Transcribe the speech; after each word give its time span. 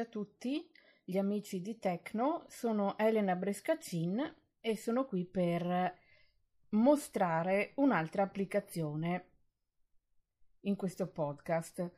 Salve 0.00 0.02
a 0.02 0.04
tutti 0.06 0.70
gli 1.04 1.18
amici 1.18 1.60
di 1.60 1.78
Tecno, 1.78 2.46
sono 2.48 2.96
Elena 2.96 3.36
Brescacin 3.36 4.34
e 4.58 4.76
sono 4.76 5.04
qui 5.04 5.26
per 5.26 5.98
mostrare 6.70 7.72
un'altra 7.76 8.22
applicazione 8.22 9.30
in 10.60 10.76
questo 10.76 11.06
podcast. 11.08 11.92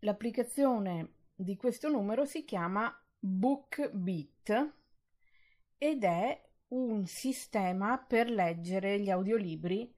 L'applicazione 0.00 1.14
di 1.34 1.56
questo 1.56 1.88
numero 1.88 2.24
si 2.24 2.44
chiama 2.44 2.92
BookBeat 3.18 4.74
ed 5.78 6.02
è 6.02 6.50
un 6.68 7.06
sistema 7.06 7.98
per 7.98 8.30
leggere 8.30 8.98
gli 8.98 9.10
audiolibri 9.10 9.94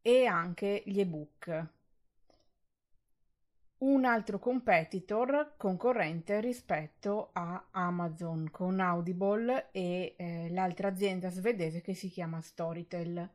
e 0.00 0.26
anche 0.26 0.82
gli 0.86 1.00
ebook 1.00 1.74
un 3.78 4.06
altro 4.06 4.38
competitor 4.38 5.54
concorrente 5.58 6.40
rispetto 6.40 7.30
a 7.32 7.68
Amazon 7.72 8.50
con 8.50 8.80
Audible 8.80 9.70
e 9.70 10.14
eh, 10.16 10.48
l'altra 10.50 10.88
azienda 10.88 11.28
svedese 11.28 11.82
che 11.82 11.92
si 11.92 12.08
chiama 12.08 12.40
Storytel. 12.40 13.30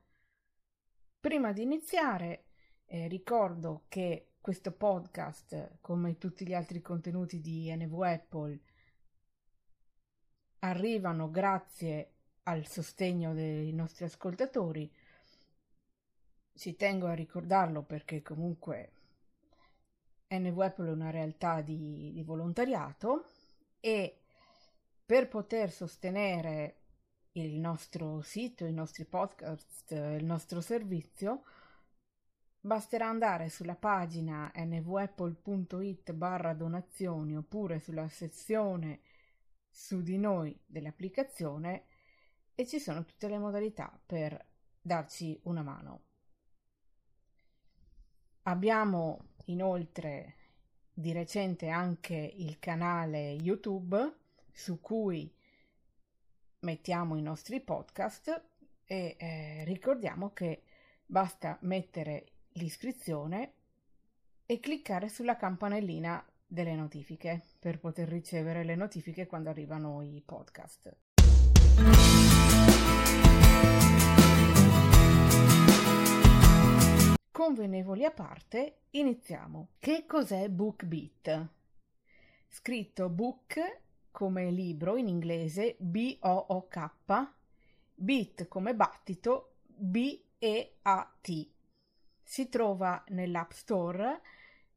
Prima 1.20 1.52
di 1.54 1.62
iniziare 1.62 2.46
eh, 2.86 3.08
ricordo 3.08 3.84
che 3.88 4.32
questo 4.42 4.72
podcast, 4.72 5.78
come 5.82 6.18
tutti 6.18 6.48
gli 6.48 6.56
altri 6.56 6.82
contenuti 6.82 7.40
di 7.40 7.72
NV 7.76 8.02
Apple, 8.02 8.60
arrivano 10.60 11.30
grazie 11.30 12.14
al 12.44 12.66
sostegno 12.66 13.36
dei 13.36 13.72
nostri 13.74 14.06
ascoltatori. 14.06 14.92
Ci 16.54 16.76
tengo 16.76 17.06
a 17.06 17.14
ricordarlo 17.14 17.84
perché 17.84 18.24
comunque 18.24 18.94
Apple 20.32 20.88
è 20.88 20.92
una 20.92 21.10
realtà 21.10 21.62
di, 21.62 22.12
di 22.14 22.24
volontariato 22.24 23.26
e 23.80 24.22
per 25.06 25.28
poter 25.28 25.72
sostenere 25.72 26.78
il 27.34 27.60
nostro 27.60 28.22
sito, 28.22 28.66
i 28.66 28.74
nostri 28.74 29.06
podcast, 29.06 29.92
il 29.92 30.24
nostro 30.24 30.62
servizio, 30.62 31.44
basterà 32.62 33.08
andare 33.08 33.50
sulla 33.50 33.76
pagina 33.76 34.52
nvapple.it 34.54 36.14
barra 36.14 36.54
donazioni 36.54 37.36
oppure 37.36 37.80
sulla 37.80 38.08
sezione 38.08 39.02
su 39.70 40.02
di 40.02 40.18
noi 40.18 40.58
dell'applicazione 40.66 41.86
e 42.54 42.68
ci 42.68 42.80
sono 42.80 43.04
tutte 43.04 43.28
le 43.28 43.38
modalità 43.38 44.00
per 44.06 44.46
darci 44.80 45.40
una 45.44 45.64
mano. 45.64 46.04
Abbiamo 48.44 49.31
inoltre 49.46 50.36
di 50.94 51.12
recente 51.12 51.70
anche 51.70 52.16
il 52.16 52.60
canale 52.60 53.32
YouTube 53.32 54.16
su 54.52 54.80
cui 54.80 55.34
mettiamo 56.60 57.16
i 57.16 57.22
nostri 57.22 57.60
podcast 57.62 58.44
e 58.86 59.16
eh, 59.18 59.64
ricordiamo 59.66 60.32
che 60.34 60.64
basta 61.06 61.58
mettere 61.62 62.32
l'iscrizione 62.54 63.54
e 64.46 64.60
cliccare 64.60 65.08
sulla 65.08 65.38
campanellina 65.38 66.24
delle 66.46 66.76
notifiche 66.76 67.42
per 67.60 67.80
poter 67.80 68.10
ricevere 68.10 68.64
le 68.64 68.76
notifiche 68.76 69.26
quando 69.26 69.50
arrivano 69.50 70.02
i 70.02 70.22
podcast. 70.26 71.11
Convenevoli 77.34 78.04
a 78.04 78.12
parte, 78.12 78.82
iniziamo. 78.90 79.70
Che 79.80 80.06
cos'è 80.06 80.50
BookBeat? 80.50 81.48
Scritto 82.50 83.08
book 83.08 83.84
come 84.12 84.52
libro 84.52 84.98
in 84.98 85.08
inglese 85.08 85.78
B-O-O-K, 85.80 86.90
beat 87.96 88.50
come 88.50 88.76
battito 88.76 89.60
B-E-A-T. 89.66 91.52
Si 92.22 92.50
trova 92.50 93.02
nell'App 93.08 93.52
Store 93.52 94.22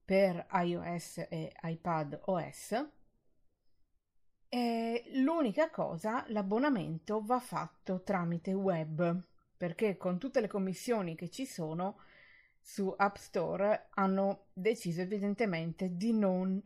per 0.05 0.47
iOS 0.53 1.27
e 1.28 1.53
iPad 1.61 2.21
OS. 2.27 2.89
E 4.49 5.03
l'unica 5.15 5.71
cosa, 5.71 6.25
l'abbonamento 6.28 7.21
va 7.21 7.41
fatto 7.41 8.05
tramite 8.05 8.53
web, 8.53 9.27
perché 9.57 9.97
con 9.97 10.19
tutte 10.21 10.41
le 10.41 10.47
commissioni 10.47 11.17
che 11.17 11.28
ci 11.31 11.47
sono, 11.47 11.99
su 12.67 12.95
App 12.97 13.17
Store 13.17 13.89
hanno 13.91 14.47
deciso 14.55 15.03
evidentemente 15.03 15.95
di 15.99 16.15
non 16.15 16.59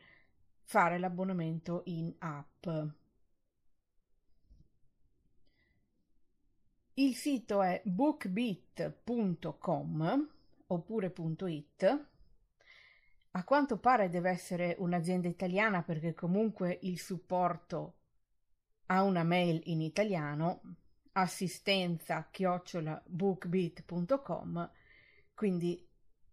fare 0.63 0.97
l'abbonamento 0.97 1.83
in 1.87 2.15
app. 2.19 2.69
Il 6.95 7.17
sito 7.17 7.63
è 7.63 7.83
bookbeat.com 7.85 8.95
oppure 10.69 11.13
.it. 11.47 12.07
A 13.33 13.45
quanto 13.45 13.79
pare 13.79 14.09
deve 14.09 14.31
essere 14.31 14.77
un'azienda 14.79 15.27
italiana 15.27 15.83
perché 15.83 16.15
comunque 16.15 16.79
il 16.83 17.01
supporto 17.01 17.97
ha 18.87 19.03
una 19.03 19.25
mail 19.25 19.61
in 19.65 19.83
italiano 19.83 20.77
assistenza 21.13 22.29
chiocciola 22.31 23.03
bookbeat.com 23.05 24.71
quindi 25.39 25.88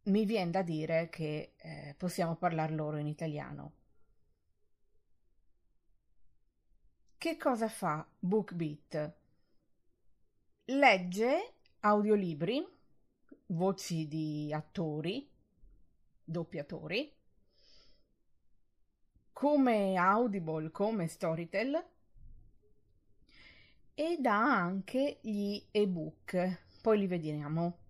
mi 0.05 0.25
viene 0.25 0.51
da 0.51 0.61
dire 0.61 1.09
che 1.09 1.53
eh, 1.57 1.95
possiamo 1.97 2.35
parlare 2.35 2.73
loro 2.73 2.97
in 2.97 3.07
italiano. 3.07 3.73
Che 7.17 7.37
cosa 7.37 7.67
fa 7.67 8.07
BookBeat? 8.19 9.13
Legge 10.65 11.53
audiolibri, 11.79 12.63
voci 13.47 14.07
di 14.07 14.53
attori, 14.53 15.27
doppiatori, 16.23 17.13
come 19.31 19.95
Audible, 19.95 20.71
come 20.71 21.07
Storytel, 21.07 21.83
e 23.93 24.17
dà 24.19 24.37
anche 24.37 25.19
gli 25.21 25.61
ebook, 25.71 26.61
poi 26.81 26.99
li 26.99 27.07
vediamo. 27.07 27.84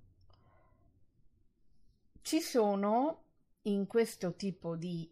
Ci 2.26 2.42
sono 2.42 3.22
in 3.66 3.86
questo 3.86 4.34
tipo 4.34 4.76
di 4.76 5.08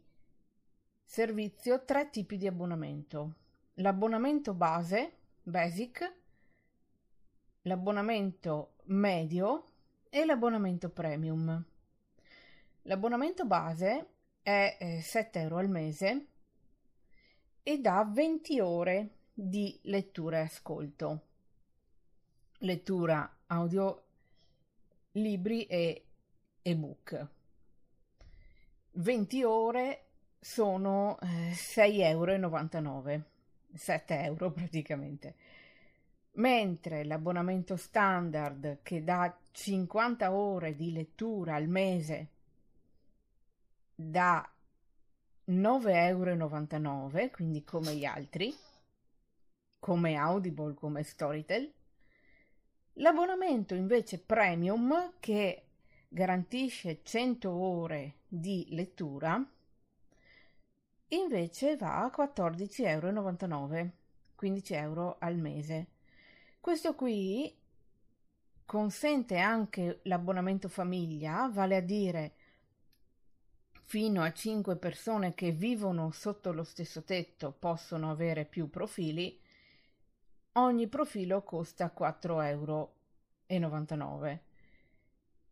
servizio 1.04 1.86
tre 1.86 2.10
tipi 2.10 2.38
di 2.38 2.48
abbonamento. 2.48 3.36
L'abbonamento 3.76 4.56
base, 4.56 5.18
basic, 5.44 6.12
l'abbonamento 7.62 8.78
medio 8.86 9.66
e 10.10 10.26
l'abbonamento 10.26 10.90
premium. 10.90 11.64
L'abbonamento 12.82 13.46
base 13.46 14.08
è 14.42 14.78
eh, 14.80 15.02
7 15.04 15.40
euro 15.40 15.58
al 15.58 15.70
mese 15.70 16.26
e 17.62 17.78
dà 17.80 18.10
20 18.12 18.60
ore 18.60 19.10
di 19.32 19.80
lettura 19.84 20.40
e 20.40 20.46
ascolto. 20.46 21.22
Lettura 22.62 23.38
audio, 23.46 24.04
libri 25.12 25.68
e 25.68 26.06
ebook. 26.64 27.28
20 28.94 29.44
ore 29.44 30.06
sono 30.40 31.20
eh, 31.22 31.52
6,99 31.52 33.10
euro, 33.10 33.24
7 33.74 34.20
euro 34.24 34.52
praticamente. 34.52 35.36
Mentre 36.36 37.04
l'abbonamento 37.04 37.76
standard 37.76 38.80
che 38.82 39.04
dà 39.04 39.38
50 39.52 40.32
ore 40.32 40.76
di 40.76 40.92
lettura 40.92 41.56
al 41.56 41.68
mese 41.68 42.30
da 43.94 44.48
9,99 45.48 47.18
euro, 47.18 47.30
quindi 47.32 47.64
come 47.64 47.96
gli 47.96 48.06
altri, 48.06 48.56
come 49.80 50.16
Audible, 50.16 50.74
come 50.74 51.04
Storytel. 51.04 51.72
L'abbonamento 52.94 53.76
invece 53.76 54.20
premium 54.20 55.14
che 55.20 55.66
garantisce 56.14 57.00
100 57.02 57.50
ore 57.52 58.18
di 58.28 58.68
lettura, 58.70 59.44
invece 61.08 61.76
va 61.76 62.04
a 62.04 62.12
14,99 62.16 63.76
euro, 63.76 63.92
15 64.36 64.74
euro 64.76 65.16
al 65.20 65.38
mese. 65.38 65.88
Questo 66.60 66.94
qui 66.94 67.52
consente 68.64 69.40
anche 69.40 70.02
l'abbonamento 70.04 70.70
famiglia, 70.70 71.50
vale 71.52 71.78
a 71.78 71.82
dire 71.82 72.36
fino 73.86 74.22
a 74.22 74.32
5 74.32 74.76
persone 74.78 75.34
che 75.34 75.52
vivono 75.52 76.12
sotto 76.12 76.52
lo 76.52 76.64
stesso 76.64 77.04
tetto 77.04 77.52
possono 77.52 78.12
avere 78.12 78.46
più 78.46 78.70
profili. 78.70 79.42
Ogni 80.54 80.88
profilo 80.88 81.42
costa 81.42 81.92
4,99 81.98 82.46
euro 82.46 82.96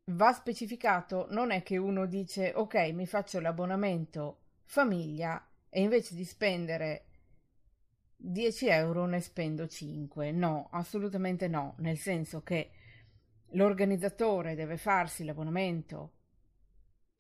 va 0.06 0.34
specificato, 0.34 1.28
non 1.30 1.52
è 1.52 1.64
che 1.64 1.78
uno 1.78 2.06
dice 2.06 2.54
ok, 2.56 2.76
mi 2.94 3.06
faccio 3.06 3.40
l'abbonamento 3.40 4.40
famiglia 4.66 5.46
e 5.70 5.82
invece 5.82 6.16
di 6.16 6.26
spendere 6.26 7.06
10 8.18 8.68
euro 8.68 9.06
ne 9.06 9.20
spendo 9.20 9.68
5. 9.68 10.32
No, 10.32 10.70
assolutamente 10.72 11.48
no, 11.48 11.76
nel 11.80 11.98
senso 11.98 12.42
che 12.44 12.72
l'organizzatore 13.52 14.56
deve 14.56 14.78
farsi 14.78 15.24
l'abbonamento 15.24 16.14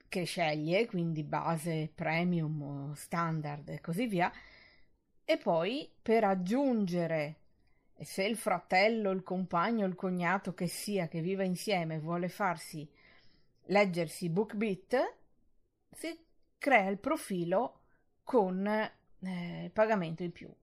che 0.07 0.25
sceglie, 0.25 0.85
quindi 0.87 1.23
base, 1.23 1.89
premium, 1.93 2.93
standard 2.93 3.69
e 3.69 3.79
così 3.79 4.07
via, 4.07 4.31
e 5.23 5.37
poi 5.37 5.89
per 6.01 6.25
aggiungere, 6.25 7.40
se 8.03 8.23
il 8.23 8.35
fratello, 8.35 9.11
il 9.11 9.23
compagno, 9.23 9.85
il 9.85 9.95
cognato 9.95 10.53
che 10.53 10.67
sia 10.67 11.07
che 11.07 11.21
viva 11.21 11.43
insieme 11.43 11.99
vuole 11.99 12.29
farsi 12.29 12.89
leggersi 13.65 14.29
BookBeat, 14.29 15.15
si 15.89 16.19
crea 16.57 16.89
il 16.89 16.97
profilo 16.97 17.81
con 18.23 18.65
eh, 18.67 19.69
pagamento 19.73 20.23
in 20.23 20.31
più. 20.31 20.53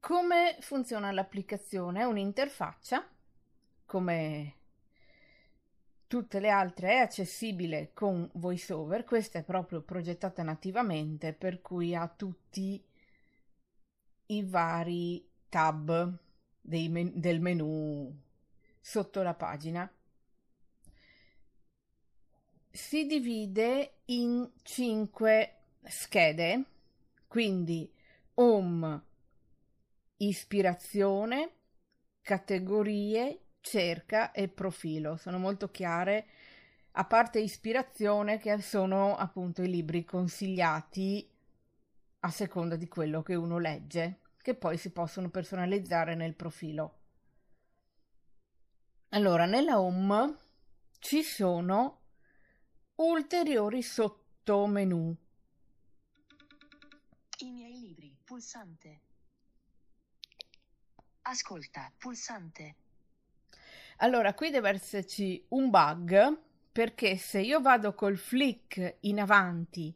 Come 0.00 0.56
funziona 0.60 1.10
l'applicazione? 1.10 2.04
Un'interfaccia, 2.04 3.06
come 3.84 4.57
tutte 6.08 6.40
le 6.40 6.48
altre, 6.48 6.92
è 6.92 6.96
accessibile 6.96 7.92
con 7.92 8.28
VoiceOver, 8.34 9.04
questa 9.04 9.38
è 9.38 9.44
proprio 9.44 9.82
progettata 9.82 10.42
nativamente, 10.42 11.34
per 11.34 11.60
cui 11.60 11.94
ha 11.94 12.08
tutti 12.08 12.82
i 14.26 14.42
vari 14.42 15.26
tab 15.48 16.18
men- 16.62 17.12
del 17.14 17.40
menu 17.40 18.12
sotto 18.80 19.22
la 19.22 19.34
pagina. 19.34 19.90
Si 22.70 23.06
divide 23.06 24.00
in 24.06 24.50
cinque 24.62 25.56
schede, 25.82 26.64
quindi 27.26 27.90
home, 28.34 29.02
ispirazione, 30.18 31.52
categorie, 32.22 33.47
cerca 33.60 34.32
e 34.32 34.48
profilo. 34.48 35.16
Sono 35.16 35.38
molto 35.38 35.70
chiare, 35.70 36.26
a 36.92 37.04
parte 37.04 37.38
ispirazione, 37.40 38.38
che 38.38 38.60
sono 38.60 39.16
appunto 39.16 39.62
i 39.62 39.68
libri 39.68 40.04
consigliati 40.04 41.30
a 42.20 42.30
seconda 42.30 42.76
di 42.76 42.88
quello 42.88 43.22
che 43.22 43.34
uno 43.34 43.58
legge, 43.58 44.20
che 44.42 44.54
poi 44.54 44.76
si 44.76 44.90
possono 44.90 45.30
personalizzare 45.30 46.14
nel 46.14 46.34
profilo. 46.34 46.94
Allora, 49.10 49.46
nella 49.46 49.80
home 49.80 50.36
ci 50.98 51.22
sono 51.22 52.00
ulteriori 52.96 53.82
sottomenu. 53.82 55.16
I 57.38 57.50
miei 57.50 57.78
libri, 57.78 58.16
pulsante. 58.24 59.00
Ascolta, 61.22 61.92
pulsante. 61.96 62.76
Allora, 64.00 64.34
qui 64.34 64.50
deve 64.50 64.70
esserci 64.70 65.44
un 65.48 65.70
bug 65.70 66.38
perché 66.70 67.16
se 67.16 67.40
io 67.40 67.60
vado 67.60 67.94
col 67.94 68.16
flick 68.16 68.98
in 69.00 69.18
avanti 69.18 69.92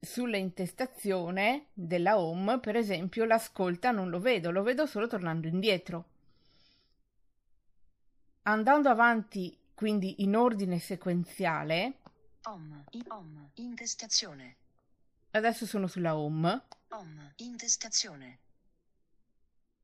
sull'intestazione 0.00 1.68
della 1.72 2.18
home, 2.18 2.60
per 2.60 2.76
esempio, 2.76 3.24
l'ascolta 3.24 3.90
non 3.90 4.10
lo 4.10 4.20
vedo, 4.20 4.50
lo 4.50 4.62
vedo 4.62 4.84
solo 4.84 5.06
tornando 5.06 5.46
indietro. 5.46 6.04
Andando 8.42 8.90
avanti, 8.90 9.56
quindi 9.74 10.22
in 10.22 10.36
ordine 10.36 10.78
sequenziale. 10.78 12.00
Home, 12.42 12.84
home, 13.08 13.50
intestazione. 13.54 14.56
Adesso 15.30 15.64
sono 15.64 15.86
sulla 15.86 16.16
home. 16.16 16.62
Home, 16.88 17.32
intestazione. 17.36 18.38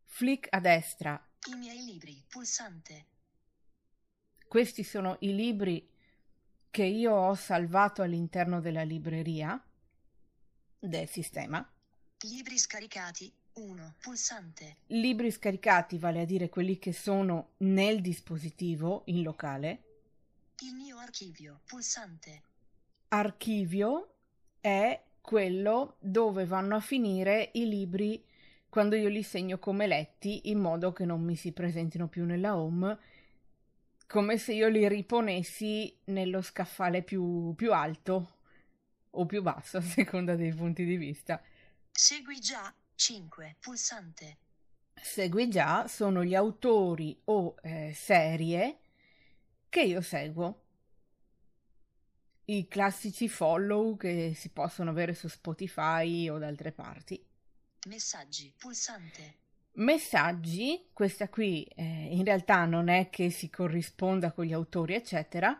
Flick 0.05 0.49
a 0.51 0.61
destra. 0.61 1.21
I 1.51 1.55
miei 1.57 1.85
libri, 1.85 2.25
pulsante. 2.29 3.07
Questi 4.47 4.83
sono 4.85 5.17
i 5.21 5.35
libri 5.35 5.89
che 6.71 6.85
io 6.85 7.13
ho 7.13 7.35
salvato 7.35 8.03
all'interno 8.03 8.61
della 8.61 8.83
libreria 8.83 9.61
del 10.79 11.09
sistema. 11.09 11.69
Libri 12.21 12.59
scaricati, 12.59 13.33
1, 13.55 13.95
pulsante. 14.01 14.77
Libri 14.87 15.31
scaricati 15.31 15.99
vale 15.99 16.23
a 16.23 16.25
dire 16.25 16.49
quelli 16.49 16.79
che 16.79 16.93
sono 16.93 17.55
nel 17.59 18.01
dispositivo 18.01 19.03
in 19.07 19.23
locale. 19.23 19.83
Il 20.61 20.75
mio 20.75 20.99
archivio, 20.99 21.61
pulsante. 21.67 22.43
Archivio 23.09 24.15
è 24.61 25.03
quello 25.21 25.97
dove 26.01 26.45
vanno 26.45 26.77
a 26.77 26.81
finire 26.81 27.51
i 27.55 27.69
libri 27.69 28.25
quando 28.75 28.97
io 28.97 29.09
li 29.09 29.23
segno 29.23 29.61
come 29.61 29.87
letti 29.87 30.51
in 30.51 30.59
modo 30.59 30.93
che 30.93 31.05
non 31.05 31.23
mi 31.23 31.37
si 31.37 31.53
presentino 31.53 32.09
più 32.09 32.25
nella 32.25 32.57
home, 32.57 32.99
come 34.09 34.37
se 34.37 34.53
io 34.53 34.67
li 34.67 34.89
riponessi 34.89 35.97
nello 36.07 36.43
scaffale 36.43 37.05
più, 37.05 37.55
più 37.55 37.73
alto 37.73 38.39
o 39.11 39.27
più 39.27 39.43
basso 39.43 39.77
a 39.79 39.81
seconda 39.81 40.35
dei 40.35 40.53
punti 40.53 40.85
di 40.85 40.97
vista. 40.97 41.41
Segui 41.93 42.41
già 42.41 42.75
5 42.97 43.59
pulsante. 43.61 44.39
Segui 44.93 45.49
già 45.49 45.87
sono 45.87 46.25
gli 46.25 46.35
autori 46.35 47.17
o 47.27 47.55
eh, 47.63 47.93
serie 47.95 48.79
che 49.69 49.83
io 49.83 50.01
seguo. 50.01 50.63
I 52.47 52.67
classici 52.67 53.29
follow 53.29 53.97
che 53.97 54.33
si 54.35 54.49
possono 54.49 54.91
avere 54.91 55.15
su 55.15 55.29
Spotify 55.29 56.29
o 56.29 56.39
da 56.39 56.49
altre 56.49 56.73
parti. 56.73 57.25
Messaggi, 57.87 58.53
pulsante. 58.59 59.35
Messaggi, 59.73 60.89
questa 60.93 61.29
qui 61.29 61.65
eh, 61.65 61.83
in 61.83 62.25
realtà 62.25 62.65
non 62.65 62.89
è 62.89 63.11
che 63.11 63.29
si 63.31 63.51
corrisponda 63.51 64.33
con 64.33 64.45
gli 64.45 64.53
autori, 64.53 64.95
eccetera, 64.95 65.59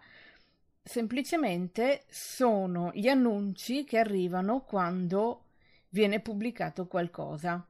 semplicemente 0.83 2.05
sono 2.09 2.93
gli 2.95 3.09
annunci 3.09 3.85
che 3.85 3.99
arrivano 3.99 4.63
quando 4.63 5.47
viene 5.91 6.21
pubblicato 6.21 6.87
qualcosa. 6.87 7.67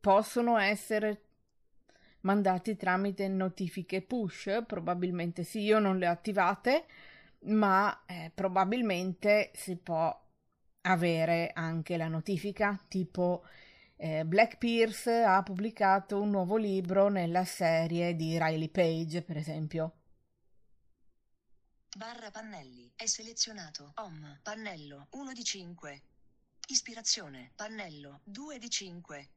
Possono 0.00 0.56
essere 0.56 1.22
mandati 2.20 2.76
tramite 2.76 3.28
notifiche 3.28 4.02
push? 4.02 4.62
Probabilmente 4.66 5.42
sì, 5.42 5.60
io 5.60 5.80
non 5.80 5.98
le 5.98 6.08
ho 6.08 6.12
attivate, 6.12 6.86
ma 7.40 8.04
eh, 8.06 8.30
probabilmente 8.34 9.50
si 9.54 9.76
può 9.76 10.16
avere 10.82 11.50
anche 11.54 11.96
la 11.96 12.08
notifica, 12.08 12.78
tipo 12.88 13.44
eh, 13.96 14.24
Black 14.24 14.56
Pierce 14.56 15.22
ha 15.22 15.42
pubblicato 15.42 16.20
un 16.20 16.30
nuovo 16.30 16.56
libro 16.56 17.08
nella 17.08 17.44
serie 17.44 18.16
di 18.16 18.38
Riley 18.38 18.70
Page, 18.70 19.22
per 19.22 19.36
esempio. 19.36 19.94
Barra 21.94 22.30
pannelli, 22.30 22.90
è 22.96 23.04
selezionato. 23.04 23.92
Home, 23.96 24.40
pannello, 24.42 25.08
1 25.10 25.32
di 25.32 25.44
5. 25.44 26.02
Ispirazione, 26.68 27.52
pannello, 27.54 28.20
2 28.24 28.58
di 28.58 28.70
5. 28.70 29.28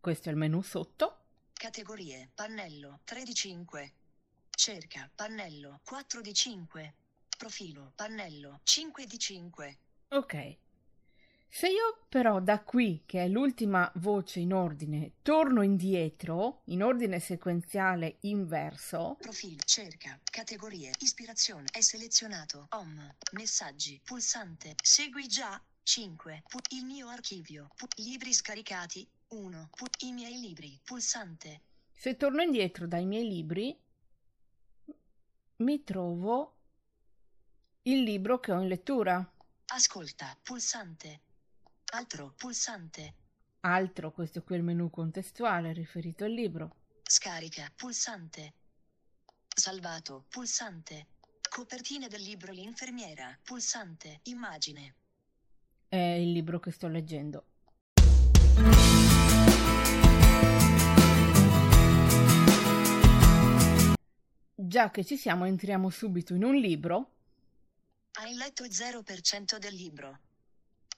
Questo 0.00 0.28
è 0.28 0.32
il 0.32 0.38
menu 0.38 0.60
sotto. 0.60 1.24
Categorie, 1.52 2.30
pannello, 2.34 3.00
3 3.04 3.22
di 3.22 3.32
5. 3.32 3.92
Cerca, 4.50 5.10
pannello, 5.14 5.80
4 5.84 6.20
di 6.20 6.34
5. 6.34 6.94
Profilo, 7.38 7.92
pannello, 7.94 8.60
5 8.64 9.06
di 9.06 9.18
5. 9.18 9.78
Ok. 10.08 10.58
Se 11.52 11.68
io 11.68 12.04
però 12.08 12.40
da 12.40 12.62
qui, 12.62 13.02
che 13.04 13.24
è 13.24 13.28
l'ultima 13.28 13.90
voce 13.96 14.38
in 14.38 14.54
ordine, 14.54 15.14
torno 15.20 15.62
indietro, 15.62 16.62
in 16.66 16.82
ordine 16.82 17.18
sequenziale 17.18 18.18
inverso. 18.20 19.16
Profilo, 19.20 19.60
cerca, 19.64 20.18
categorie, 20.30 20.92
ispirazione, 21.00 21.66
è 21.72 21.80
selezionato, 21.80 22.68
home, 22.70 23.16
messaggi, 23.32 24.00
pulsante, 24.02 24.76
segui 24.80 25.26
già, 25.26 25.60
5, 25.82 26.44
pu- 26.48 26.60
il 26.76 26.84
mio 26.84 27.08
archivio, 27.08 27.68
pu- 27.74 27.88
libri 27.96 28.32
scaricati, 28.32 29.06
1, 29.28 29.70
pu- 29.74 30.06
i 30.06 30.12
miei 30.12 30.38
libri, 30.38 30.78
pulsante. 30.84 31.62
Se 31.92 32.16
torno 32.16 32.42
indietro 32.42 32.86
dai 32.86 33.04
miei 33.04 33.26
libri, 33.26 33.76
mi 35.56 35.82
trovo 35.82 36.56
il 37.82 38.02
libro 38.04 38.38
che 38.38 38.52
ho 38.52 38.60
in 38.60 38.68
lettura. 38.68 39.32
Ascolta, 39.66 40.38
pulsante. 40.42 41.22
Altro, 41.92 42.32
pulsante. 42.36 43.14
Altro, 43.60 44.12
questo 44.12 44.42
qui 44.42 44.54
è 44.54 44.58
il 44.58 44.64
menu 44.64 44.90
contestuale 44.90 45.72
riferito 45.72 46.24
al 46.24 46.32
libro. 46.32 46.76
Scarica, 47.02 47.70
pulsante. 47.74 48.54
Salvato, 49.48 50.24
pulsante. 50.28 51.06
Copertina 51.48 52.06
del 52.06 52.22
libro 52.22 52.52
L'infermiera, 52.52 53.36
pulsante. 53.42 54.20
Immagine. 54.24 54.94
È 55.88 55.96
il 55.96 56.32
libro 56.32 56.60
che 56.60 56.70
sto 56.70 56.86
leggendo. 56.86 57.44
già 64.70 64.90
che 64.90 65.04
ci 65.04 65.16
siamo, 65.16 65.46
entriamo 65.46 65.90
subito 65.90 66.32
in 66.32 66.44
un 66.44 66.54
libro. 66.54 67.10
Hai 68.12 68.34
letto 68.34 68.62
il 68.62 68.70
0% 68.70 69.58
del 69.58 69.74
libro. 69.74 70.20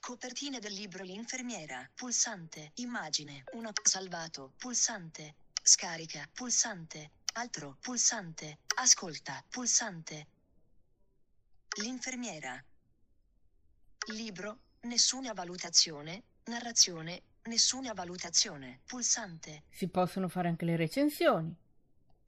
Copertina 0.03 0.59
del 0.59 0.73
libro 0.73 1.05
L'infermiera, 1.05 1.89
pulsante, 1.95 2.73
immagine, 2.75 3.45
una 3.53 3.71
salvato, 3.85 4.53
pulsante, 4.57 5.37
scarica, 5.63 6.29
pulsante, 6.33 7.13
altro, 7.35 7.77
pulsante, 7.81 8.59
ascolta, 8.79 9.45
pulsante. 9.49 10.27
L'infermiera. 11.81 12.61
Libro, 14.09 14.59
nessuna 14.81 15.35
valutazione, 15.35 16.25
narrazione, 16.47 17.23
nessuna 17.45 17.93
valutazione, 17.93 18.81
pulsante. 18.85 19.63
Si 19.71 19.87
possono 19.87 20.27
fare 20.29 20.49
anche 20.49 20.65
le 20.65 20.75
recensioni. 20.75 21.55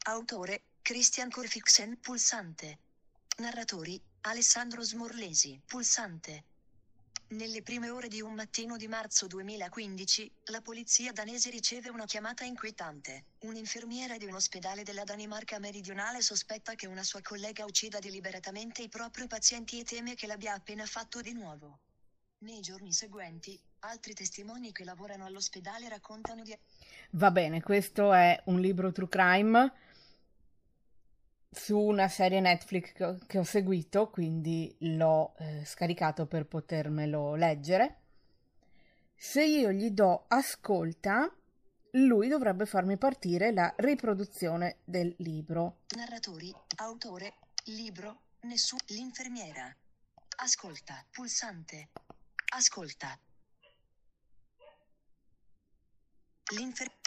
Autore, 0.04 0.62
Christian 0.80 1.28
Corfixen, 1.28 1.98
pulsante. 1.98 2.78
Narratori, 3.38 4.00
Alessandro 4.20 4.80
Smorlesi, 4.80 5.60
pulsante. 5.66 6.52
Nelle 7.34 7.62
prime 7.62 7.90
ore 7.90 8.06
di 8.06 8.20
un 8.20 8.32
mattino 8.32 8.76
di 8.76 8.86
marzo 8.86 9.26
2015, 9.26 10.30
la 10.52 10.60
polizia 10.60 11.10
danese 11.10 11.50
riceve 11.50 11.88
una 11.88 12.04
chiamata 12.04 12.44
inquietante. 12.44 13.24
Un'infermiera 13.40 14.16
di 14.16 14.24
un 14.24 14.34
ospedale 14.34 14.84
della 14.84 15.02
Danimarca 15.02 15.58
meridionale 15.58 16.20
sospetta 16.20 16.76
che 16.76 16.86
una 16.86 17.02
sua 17.02 17.22
collega 17.22 17.64
uccida 17.64 17.98
deliberatamente 17.98 18.82
i 18.82 18.88
propri 18.88 19.26
pazienti 19.26 19.80
e 19.80 19.82
teme 19.82 20.14
che 20.14 20.28
l'abbia 20.28 20.54
appena 20.54 20.86
fatto 20.86 21.20
di 21.20 21.32
nuovo. 21.32 21.80
Nei 22.44 22.60
giorni 22.60 22.92
seguenti, 22.92 23.60
altri 23.80 24.14
testimoni 24.14 24.70
che 24.70 24.84
lavorano 24.84 25.24
all'ospedale 25.24 25.88
raccontano 25.88 26.44
di... 26.44 26.56
Va 27.10 27.32
bene, 27.32 27.60
questo 27.62 28.12
è 28.12 28.40
un 28.44 28.60
libro 28.60 28.92
true 28.92 29.08
crime 29.08 29.72
su 31.54 31.78
una 31.78 32.08
serie 32.08 32.40
Netflix 32.40 32.92
che 32.92 33.04
ho, 33.04 33.18
che 33.26 33.38
ho 33.38 33.44
seguito, 33.44 34.10
quindi 34.10 34.74
l'ho 34.80 35.34
eh, 35.38 35.64
scaricato 35.64 36.26
per 36.26 36.46
potermelo 36.46 37.34
leggere. 37.34 38.00
Se 39.14 39.44
io 39.44 39.70
gli 39.70 39.90
do 39.90 40.24
ascolta, 40.28 41.32
lui 41.92 42.28
dovrebbe 42.28 42.66
farmi 42.66 42.96
partire 42.96 43.52
la 43.52 43.72
riproduzione 43.76 44.78
del 44.84 45.14
libro. 45.18 45.82
Narratori, 45.96 46.52
autore, 46.76 47.34
libro, 47.66 48.22
nessun... 48.40 48.78
L'infermiera. 48.88 49.74
Ascolta, 50.36 51.04
pulsante. 51.10 51.90
Ascolta. 52.52 53.18
L'infermiera. 56.56 57.03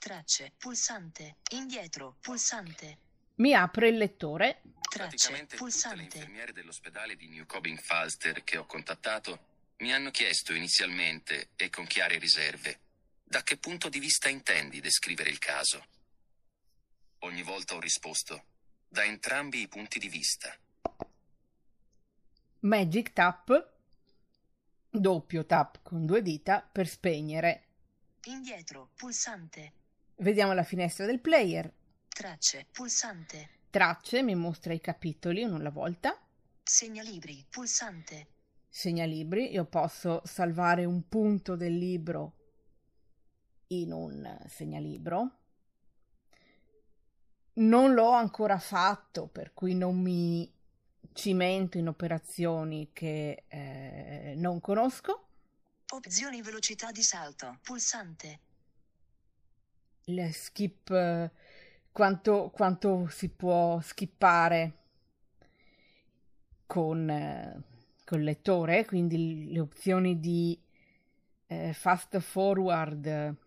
Tracce, 0.00 0.54
pulsante, 0.56 1.36
indietro, 1.50 2.16
pulsante. 2.22 2.98
Mi 3.34 3.52
apre 3.52 3.88
il 3.88 3.98
lettore. 3.98 4.62
Tracce, 4.80 4.96
Praticamente 4.96 5.56
tutte 5.56 5.64
le 5.64 5.70
pulsante. 5.70 6.16
infermiere 6.16 6.52
dell'ospedale 6.52 7.16
di 7.16 7.28
New 7.28 7.44
Cobing 7.44 7.78
Falster 7.78 8.42
che 8.42 8.56
ho 8.56 8.64
contattato 8.64 9.74
mi 9.80 9.92
hanno 9.92 10.10
chiesto 10.10 10.54
inizialmente, 10.54 11.50
e 11.54 11.68
con 11.68 11.86
chiare 11.86 12.18
riserve, 12.18 12.80
da 13.22 13.42
che 13.42 13.58
punto 13.58 13.90
di 13.90 13.98
vista 13.98 14.30
intendi 14.30 14.80
descrivere 14.80 15.28
il 15.28 15.38
caso. 15.38 15.84
Ogni 17.18 17.42
volta 17.42 17.74
ho 17.74 17.80
risposto, 17.80 18.44
da 18.88 19.04
entrambi 19.04 19.60
i 19.60 19.68
punti 19.68 19.98
di 19.98 20.08
vista. 20.08 20.56
Magic 22.60 23.12
tap, 23.12 23.72
doppio 24.88 25.44
tap 25.44 25.80
con 25.82 26.06
due 26.06 26.22
dita 26.22 26.62
per 26.62 26.88
spegnere. 26.88 27.66
Indietro, 28.24 28.92
pulsante. 28.96 29.74
Vediamo 30.20 30.52
la 30.52 30.64
finestra 30.64 31.06
del 31.06 31.18
player. 31.18 31.72
Tracce, 32.06 32.66
pulsante. 32.70 33.60
Tracce, 33.70 34.22
mi 34.22 34.34
mostra 34.34 34.74
i 34.74 34.80
capitoli 34.80 35.42
uno 35.44 35.56
alla 35.56 35.70
volta. 35.70 36.14
Segnalibri, 36.62 37.46
pulsante. 37.48 38.26
Segnalibri, 38.68 39.50
io 39.50 39.64
posso 39.64 40.20
salvare 40.24 40.84
un 40.84 41.08
punto 41.08 41.56
del 41.56 41.74
libro 41.74 42.34
in 43.68 43.92
un 43.92 44.38
segnalibro. 44.46 45.38
Non 47.54 47.94
l'ho 47.94 48.10
ancora 48.10 48.58
fatto, 48.58 49.26
per 49.26 49.54
cui 49.54 49.74
non 49.74 49.98
mi 49.98 50.52
cimento 51.14 51.78
in 51.78 51.88
operazioni 51.88 52.90
che 52.92 53.44
eh, 53.48 54.34
non 54.36 54.60
conosco. 54.60 55.28
Opzioni 55.92 56.42
velocità 56.42 56.90
di 56.90 57.02
salto, 57.02 57.58
pulsante. 57.62 58.40
Il 60.10 60.32
skip, 60.34 60.90
eh, 60.90 61.30
quanto, 61.92 62.50
quanto 62.52 63.06
si 63.08 63.28
può 63.28 63.80
skippare 63.80 64.72
con, 66.66 67.08
eh, 67.08 67.62
col 68.04 68.22
lettore, 68.22 68.84
quindi 68.84 69.50
le 69.52 69.60
opzioni 69.60 70.18
di 70.20 70.58
eh, 71.46 71.72
fast 71.72 72.18
forward 72.18 73.06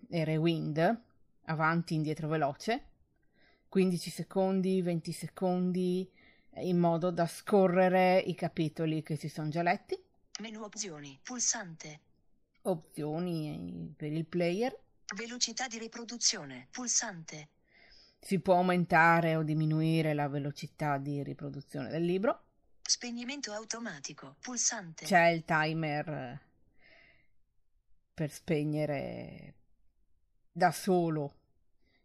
e 0.09 0.23
rewind, 0.23 1.01
avanti, 1.45 1.95
indietro, 1.95 2.27
veloce, 2.27 2.83
15 3.69 4.09
secondi, 4.09 4.81
20 4.81 5.11
secondi, 5.11 6.09
eh, 6.51 6.67
in 6.67 6.77
modo 6.77 7.11
da 7.11 7.25
scorrere 7.27 8.19
i 8.19 8.35
capitoli 8.35 9.01
che 9.03 9.15
si 9.15 9.27
sono 9.29 9.49
già 9.49 9.61
letti, 9.63 9.97
Menu 10.39 10.61
opzioni, 10.63 11.19
pulsante. 11.23 11.99
opzioni 12.63 13.93
per 13.95 14.11
il 14.11 14.25
player, 14.25 14.77
Velocità 15.13 15.67
di 15.67 15.77
riproduzione, 15.77 16.67
pulsante. 16.71 17.49
si 18.19 18.39
può 18.39 18.55
aumentare 18.55 19.35
o 19.35 19.43
diminuire 19.43 20.13
la 20.13 20.27
velocità 20.27 20.97
di 20.97 21.21
riproduzione 21.21 21.89
del 21.89 22.03
libro, 22.03 22.45
Spegnimento 22.81 23.51
automatico, 23.53 24.37
pulsante. 24.39 25.05
c'è 25.05 25.27
il 25.27 25.45
timer 25.45 26.09
eh, 26.09 26.41
per 28.13 28.31
spegnere 28.31 29.53
da 30.51 30.71
solo, 30.71 31.35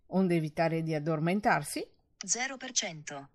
onde 0.08 0.36
evitare 0.36 0.82
di 0.82 0.94
addormentarsi. 0.94 1.86
0%. 2.26 3.26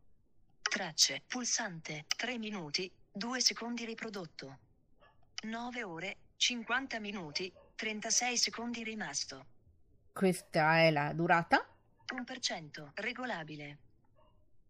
Tracce, 0.62 1.22
pulsante, 1.28 2.06
3 2.16 2.38
minuti, 2.38 2.92
2 3.12 3.42
secondi 3.42 3.86
riprodotto. 3.86 4.60
9 5.44 5.84
ore, 5.84 6.18
50 6.38 7.00
minuti, 7.00 7.52
36 7.76 8.38
secondi 8.38 8.84
rimasto. 8.84 9.46
Questa 10.14 10.78
è 10.78 10.92
la 10.92 11.12
durata. 11.12 11.68
1%, 12.14 12.92
regolabile. 12.94 13.78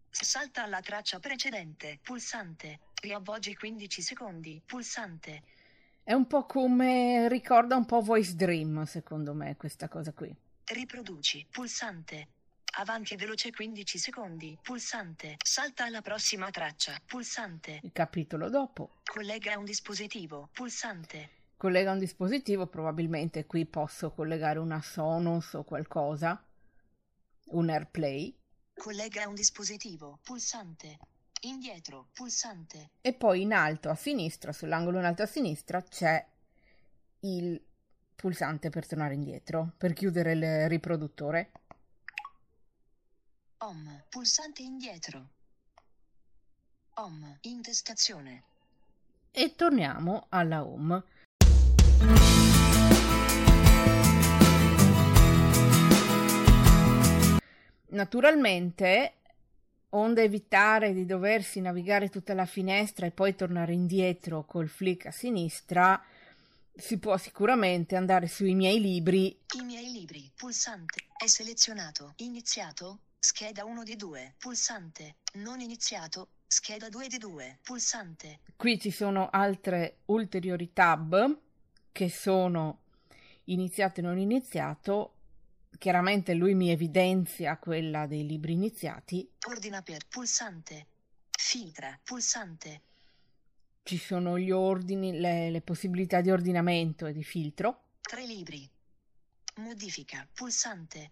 Salta 0.10 0.64
alla 0.64 0.80
traccia 0.80 1.20
precedente, 1.20 2.00
pulsante. 2.02 2.80
Riavvolgi 3.02 3.54
15 3.54 4.02
secondi, 4.02 4.62
pulsante. 4.66 5.44
È 6.02 6.14
un 6.14 6.28
po' 6.28 6.46
come 6.46 7.28
ricorda 7.28 7.76
un 7.76 7.86
po' 7.86 8.00
Voice 8.00 8.36
Dream, 8.36 8.84
secondo 8.86 9.34
me, 9.34 9.58
questa 9.58 9.90
cosa 9.90 10.14
qui. 10.14 10.34
Riproduci, 10.64 11.46
pulsante. 11.52 12.28
Avanti 12.78 13.18
veloce 13.18 13.52
15 13.52 13.98
secondi, 13.98 14.58
pulsante. 14.62 15.36
Salta 15.44 15.84
alla 15.84 16.02
prossima 16.02 16.50
traccia, 16.52 16.98
pulsante. 17.06 17.82
Il 17.84 17.92
capitolo 17.92 18.50
dopo. 18.50 19.02
Collega 19.04 19.54
a 19.54 19.60
un 19.60 19.66
dispositivo, 19.66 20.48
pulsante. 20.54 21.43
Collega 21.64 21.94
un 21.94 22.00
dispositivo, 22.00 22.68
probabilmente 22.68 23.46
qui 23.46 23.66
posso 23.66 24.12
collegare 24.12 24.60
una 24.60 24.82
Sonos 24.82 25.54
o 25.54 25.64
qualcosa, 25.64 26.46
un 27.52 27.70
AirPlay, 27.70 28.38
Collega 28.76 29.30
un 29.30 29.34
dispositivo, 29.34 30.20
pulsante. 30.24 31.00
Indietro, 31.44 32.10
pulsante. 32.12 32.90
e 33.00 33.14
poi 33.14 33.44
in 33.44 33.54
alto 33.54 33.90
a 33.90 33.96
sinistra, 33.96 34.52
sull'angolo 34.52 34.98
in 34.98 35.06
alto 35.06 35.22
a 35.22 35.26
sinistra, 35.26 35.82
c'è 35.82 36.28
il 37.22 37.66
pulsante 38.14 38.70
per 38.70 38.86
tornare 38.86 39.14
indietro, 39.14 39.72
per 39.78 39.94
chiudere 39.94 40.34
il 40.34 40.68
riproduttore. 40.68 41.52
Home, 43.60 44.04
pulsante 44.10 44.62
indietro. 44.64 45.30
Home, 46.96 47.38
intestazione. 47.44 48.44
E 49.32 49.56
torniamo 49.56 50.26
alla 50.28 50.66
home. 50.66 51.13
Naturalmente, 57.94 59.14
onde 59.90 60.24
evitare 60.24 60.94
di 60.94 61.06
doversi 61.06 61.62
navigare 61.62 62.10
tutta 62.10 62.34
la 62.34 62.46
finestra 62.46 63.06
e 63.06 63.12
poi 63.12 63.36
tornare 63.36 63.74
indietro 63.74 64.46
col 64.46 64.68
flick 64.68 65.06
a 65.06 65.12
sinistra, 65.12 66.04
si 66.76 66.98
può 66.98 67.18
sicuramente 67.18 67.96
andare 67.96 68.28
sui 68.28 68.56
miei 68.56 68.80
libri 68.80 69.38
I 69.60 69.64
miei 69.64 69.92
libri, 69.92 70.32
pulsante. 70.36 71.06
È 71.16 71.28
selezionato. 71.28 72.14
Iniziato. 72.18 73.00
Scheda 73.20 73.64
1 73.64 73.84
di 73.84 73.96
2. 73.96 74.36
Pulsante. 74.40 75.18
Non 75.34 75.60
iniziato. 75.60 76.30
Scheda 76.48 76.90
2 76.90 77.08
di 77.08 77.18
2. 77.20 77.60
Pulsante. 77.62 78.40
Qui 78.56 78.80
ci 78.80 78.90
sono 78.90 79.30
altre 79.30 80.00
ulteriori 80.06 80.74
tab 80.74 81.38
che 81.92 82.10
sono 82.10 82.80
iniziato 83.46 84.00
e 84.00 84.04
non 84.04 84.18
iniziato, 84.18 85.14
chiaramente 85.78 86.34
lui 86.34 86.54
mi 86.56 86.70
evidenzia 86.70 87.58
quella 87.58 88.06
dei 88.08 88.26
libri 88.26 88.54
iniziati. 88.54 89.30
Ordina 89.48 89.82
per 89.82 90.08
pulsante. 90.08 90.88
Filtra 91.30 92.00
pulsante. 92.04 92.82
Ci 93.84 93.98
sono 93.98 94.40
gli 94.40 94.52
ordini, 94.52 95.20
le, 95.20 95.50
le 95.50 95.62
possibilità 95.62 96.22
di 96.22 96.32
ordinamento 96.32 97.06
e 97.06 97.14
di 97.14 97.24
filtro. 97.24 97.96
Tre 98.02 98.26
libri. 98.26 98.70
Modifica 99.56 100.28
pulsante. 100.34 101.12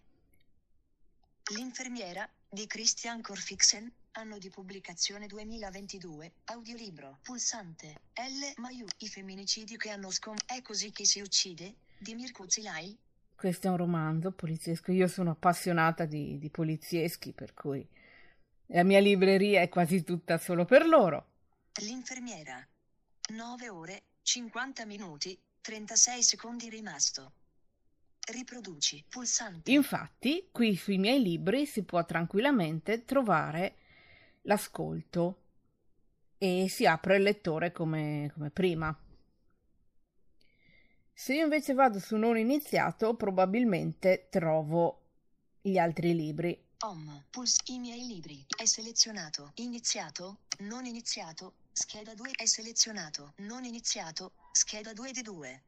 L'infermiera 1.54 2.28
di 2.50 2.66
Christian 2.66 3.22
Corfixen, 3.22 3.92
anno 4.14 4.38
di 4.38 4.50
pubblicazione 4.50 5.28
2022, 5.28 6.32
audiolibro, 6.46 7.20
pulsante, 7.24 7.96
L. 8.14 8.62
Maiu, 8.62 8.86
i 9.00 9.08
femminicidi 9.08 9.76
che 9.76 9.90
hanno 9.90 10.12
scom... 10.12 10.36
È 10.46 10.62
così 10.62 10.92
che 10.92 11.06
si 11.06 11.20
uccide? 11.20 11.76
Di 11.98 12.16
Mirko 12.16 12.50
Zilai? 12.50 12.98
Questo 13.42 13.66
è 13.66 13.70
un 13.72 13.78
romanzo 13.78 14.32
poliziesco, 14.32 14.92
io 14.92 15.08
sono 15.08 15.32
appassionata 15.32 16.06
di, 16.06 16.38
di 16.38 16.52
polizieschi, 16.52 17.34
per 17.34 17.56
cui 17.56 17.84
la 18.68 18.84
mia 18.84 19.00
libreria 19.00 19.62
è 19.62 19.68
quasi 19.68 20.04
tutta 20.04 20.38
solo 20.38 20.64
per 20.64 20.86
loro. 20.86 21.26
L'infermiera. 21.82 22.64
9 23.34 23.70
ore, 23.70 24.04
50 24.22 24.86
minuti, 24.86 25.36
36 25.60 26.22
secondi 26.22 26.70
rimasto. 26.70 27.32
Riproduci, 28.32 29.06
pulsante. 29.10 29.72
Infatti, 29.72 30.50
qui 30.52 30.76
sui 30.76 31.00
miei 31.00 31.20
libri 31.20 31.66
si 31.66 31.82
può 31.82 32.06
tranquillamente 32.06 33.06
trovare 33.06 33.76
l'ascolto 34.42 35.46
e 36.38 36.68
si 36.70 36.86
apre 36.86 37.16
il 37.16 37.24
lettore 37.24 37.72
come, 37.72 38.30
come 38.36 38.52
prima. 38.52 38.96
Se 41.22 41.36
io 41.36 41.44
invece 41.44 41.76
vado 41.76 42.00
su 42.00 42.16
non 42.16 42.36
iniziato, 42.36 43.14
probabilmente 43.14 44.26
trovo 44.32 45.02
gli 45.62 45.78
altri 45.78 46.16
libri. 46.16 46.60
Home, 46.80 47.26
puls, 47.30 47.58
i 47.66 47.78
miei 47.78 48.08
libri, 48.08 48.44
è 48.58 48.66
selezionato, 48.66 49.52
iniziato, 49.58 50.40
non 50.62 50.86
iniziato, 50.86 51.54
scheda 51.74 52.16
2 52.16 52.32
è 52.32 52.46
selezionato, 52.48 53.34
non 53.42 53.66
iniziato, 53.66 54.32
scheda 54.52 54.94
2 54.94 55.12
di 55.12 55.22
2. 55.22 55.64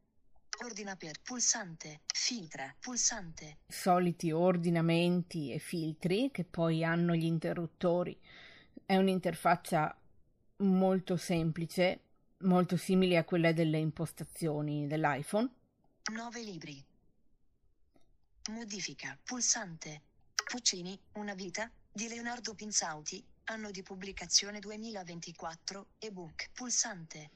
Ordina 0.63 0.95
per 0.95 1.21
pulsante, 1.21 1.99
filtra, 2.11 2.75
pulsante. 2.79 3.57
Soliti 3.67 4.31
ordinamenti 4.31 5.51
e 5.51 5.59
filtri 5.59 6.31
che 6.31 6.45
poi 6.45 6.83
hanno 6.83 7.13
gli 7.13 7.25
interruttori. 7.25 8.19
È 8.83 8.95
un'interfaccia 8.95 9.95
molto 10.63 11.15
semplice, 11.15 11.99
molto 12.43 12.77
simile 12.77 13.17
a 13.17 13.23
quella 13.23 13.51
delle 13.51 13.77
impostazioni 13.77 14.87
dell'iPhone. 14.87 15.49
9 16.11 16.41
libri. 16.41 16.83
Modifica, 18.51 19.17
pulsante. 19.23 20.01
Puccini, 20.43 20.99
Una 21.13 21.33
vita, 21.33 21.71
di 21.91 22.07
Leonardo 22.07 22.53
Pinzauti, 22.53 23.23
anno 23.45 23.71
di 23.71 23.81
pubblicazione 23.83 24.59
2024, 24.59 25.87
ebook, 25.99 26.49
pulsante. 26.53 27.31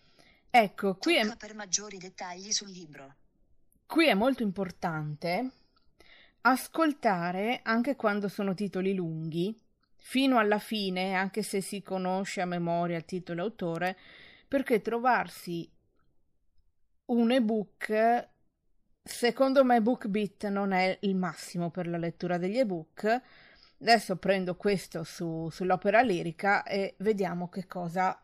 Ecco, 0.49 0.95
qui 0.97 1.15
Tocca 1.15 1.33
è, 1.33 1.37
per 1.37 1.55
maggiori 1.55 1.97
dettagli 1.97 2.51
sul 2.51 2.69
libro. 2.69 3.15
qui 3.85 4.07
è 4.07 4.13
molto 4.13 4.43
importante 4.43 5.51
ascoltare 6.41 7.59
anche 7.63 7.95
quando 7.95 8.29
sono 8.29 8.53
titoli 8.53 8.93
lunghi, 8.93 9.53
fino 9.95 10.37
alla 10.37 10.59
fine, 10.59 11.13
anche 11.13 11.43
se 11.43 11.59
si 11.61 11.81
conosce 11.81 12.39
a 12.41 12.45
memoria 12.45 12.97
il 12.97 13.05
titolo 13.05 13.41
e 13.41 13.43
autore, 13.43 13.97
perché 14.47 14.81
trovarsi 14.81 15.69
un 17.05 17.31
ebook, 17.31 18.29
secondo 19.03 19.63
me 19.63 19.81
BookBeat 19.81 20.47
non 20.47 20.71
è 20.71 20.97
il 21.01 21.15
massimo 21.15 21.69
per 21.69 21.87
la 21.87 21.97
lettura 21.97 22.37
degli 22.37 22.57
ebook. 22.57 23.21
Adesso 23.79 24.15
prendo 24.17 24.55
questo 24.55 25.03
su- 25.03 25.49
sull'opera 25.49 26.01
lirica 26.01 26.63
e 26.63 26.95
vediamo 26.99 27.47
che 27.49 27.67
cosa 27.67 28.19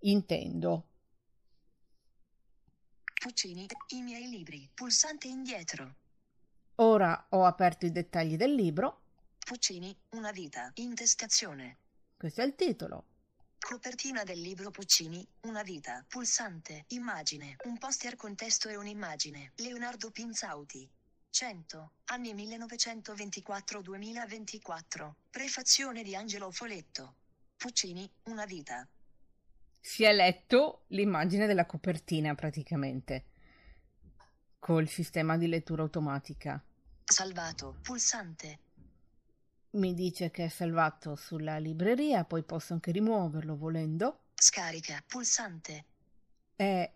intendo. 0.00 0.86
Puccini, 3.20 3.66
i 3.94 4.02
miei 4.02 4.28
libri, 4.28 4.68
pulsante 4.72 5.28
indietro. 5.28 5.94
Ora 6.76 7.26
ho 7.30 7.44
aperto 7.44 7.86
i 7.86 7.92
dettagli 7.92 8.36
del 8.36 8.54
libro, 8.54 9.00
Puccini, 9.44 9.96
Una 10.10 10.30
vita, 10.32 10.70
intestazione. 10.74 11.76
questo 12.16 12.42
è 12.42 12.44
il 12.44 12.54
titolo. 12.54 13.04
Copertina 13.64 14.24
del 14.24 14.40
libro 14.40 14.72
Puccini, 14.72 15.24
Una 15.42 15.62
vita, 15.62 16.04
pulsante, 16.08 16.86
immagine, 16.88 17.54
un 17.64 17.78
poster 17.78 18.16
con 18.16 18.34
testo 18.34 18.68
e 18.68 18.74
un'immagine. 18.76 19.52
Leonardo 19.58 20.10
Pinzauti. 20.10 20.90
100, 21.30 21.92
anni 22.06 22.34
1924-2024. 22.34 25.12
Prefazione 25.30 26.02
di 26.02 26.16
Angelo 26.16 26.50
Foletto. 26.50 27.14
Puccini, 27.56 28.10
Una 28.24 28.46
vita. 28.46 28.84
Si 29.80 30.02
è 30.02 30.12
letto 30.12 30.82
l'immagine 30.88 31.46
della 31.46 31.64
copertina 31.64 32.34
praticamente, 32.34 33.26
col 34.58 34.88
sistema 34.88 35.36
di 35.38 35.46
lettura 35.46 35.82
automatica. 35.82 36.60
Salvato, 37.04 37.76
pulsante. 37.80 38.58
Mi 39.72 39.94
dice 39.94 40.30
che 40.30 40.44
è 40.44 40.48
salvato 40.48 41.16
sulla 41.16 41.56
libreria, 41.56 42.24
poi 42.24 42.42
posso 42.42 42.74
anche 42.74 42.90
rimuoverlo 42.90 43.56
volendo. 43.56 44.24
Scarica, 44.34 45.02
pulsante. 45.06 45.84
È 46.54 46.90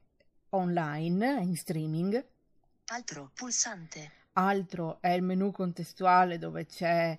online, 0.51 1.41
in 1.43 1.57
streaming. 1.57 2.23
Altro, 2.87 3.31
pulsante. 3.35 4.13
Altro 4.35 5.01
è 5.01 5.09
il 5.09 5.23
menu 5.23 5.51
contestuale 5.53 6.37
dove 6.37 6.67
c'è 6.67 7.19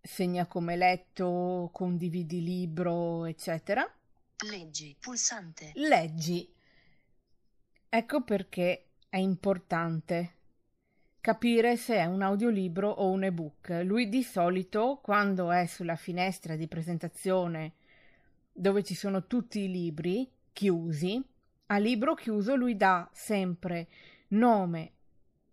segna 0.00 0.46
come 0.46 0.76
letto, 0.76 1.68
condividi 1.70 2.42
libro, 2.42 3.26
eccetera. 3.26 3.86
Leggi, 4.48 4.96
pulsante. 4.98 5.72
Leggi. 5.74 6.50
Ecco 7.90 8.22
perché 8.22 8.92
è 9.10 9.18
importante 9.18 10.35
capire 11.26 11.76
se 11.76 11.96
è 11.96 12.04
un 12.04 12.22
audiolibro 12.22 12.88
o 12.88 13.10
un 13.10 13.24
ebook. 13.24 13.80
Lui 13.82 14.08
di 14.08 14.22
solito, 14.22 15.00
quando 15.02 15.50
è 15.50 15.66
sulla 15.66 15.96
finestra 15.96 16.54
di 16.54 16.68
presentazione 16.68 17.72
dove 18.52 18.84
ci 18.84 18.94
sono 18.94 19.26
tutti 19.26 19.58
i 19.58 19.68
libri 19.68 20.30
chiusi, 20.52 21.20
a 21.66 21.78
libro 21.78 22.14
chiuso 22.14 22.54
lui 22.54 22.76
dà 22.76 23.10
sempre 23.12 23.88
nome, 24.28 24.92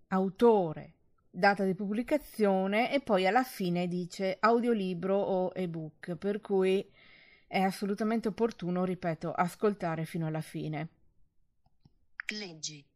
autore, 0.09 0.93
data 1.31 1.63
di 1.63 1.73
pubblicazione 1.73 2.93
e 2.93 3.01
poi 3.01 3.25
alla 3.25 3.43
fine 3.43 3.87
dice 3.87 4.37
audiolibro 4.39 5.17
o 5.17 5.51
ebook, 5.55 6.17
per 6.17 6.39
cui 6.39 6.87
è 7.47 7.61
assolutamente 7.61 8.27
opportuno, 8.27 8.85
ripeto, 8.85 9.31
ascoltare 9.31 10.05
fino 10.05 10.27
alla 10.27 10.41
fine. 10.41 10.89
Leggi. 12.27 12.92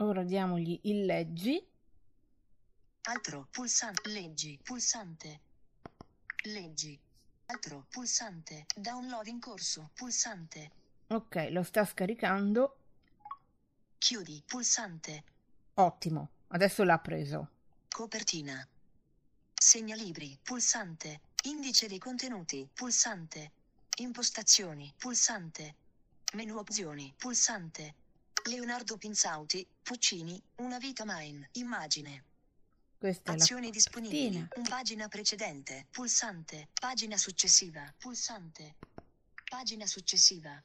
Ora 0.00 0.22
diamogli 0.22 0.78
il 0.84 1.04
leggi. 1.04 1.60
Altro, 3.02 3.48
pulsante. 3.50 4.08
Leggi, 4.10 4.56
pulsante. 4.62 5.40
Leggi. 6.44 6.96
Altro, 7.46 7.86
pulsante. 7.90 8.66
Download 8.76 9.26
in 9.26 9.40
corso, 9.40 9.90
pulsante. 9.94 10.70
Ok, 11.08 11.48
lo 11.50 11.64
sta 11.64 11.84
scaricando. 11.84 12.76
Chiudi, 13.98 14.40
pulsante. 14.46 15.24
Ottimo, 15.74 16.28
adesso 16.48 16.84
l'ha 16.84 16.98
preso. 16.98 17.48
Copertina. 17.88 18.64
Segnalibri, 19.52 20.38
pulsante. 20.40 21.20
Indice 21.44 21.88
dei 21.88 21.98
contenuti, 21.98 22.68
pulsante. 22.72 23.50
Impostazioni, 23.96 24.94
pulsante. 24.96 25.74
Menu 26.34 26.56
opzioni, 26.56 27.12
pulsante. 27.16 27.94
Leonardo 28.48 28.96
Pinzauti, 28.96 29.66
Puccini, 29.82 30.42
Una 30.56 30.78
vita 30.78 31.04
mine, 31.06 31.50
immagine. 31.52 32.24
Questa 32.98 33.32
è 33.32 33.36
la 33.36 33.42
Azioni 33.42 33.70
disponibili. 33.70 34.48
pagina 34.68 35.06
precedente. 35.06 35.86
Pulsante. 35.90 36.68
Pagina 36.80 37.16
successiva. 37.16 37.92
Pulsante. 37.98 38.76
Pagina 39.48 39.86
successiva. 39.86 40.60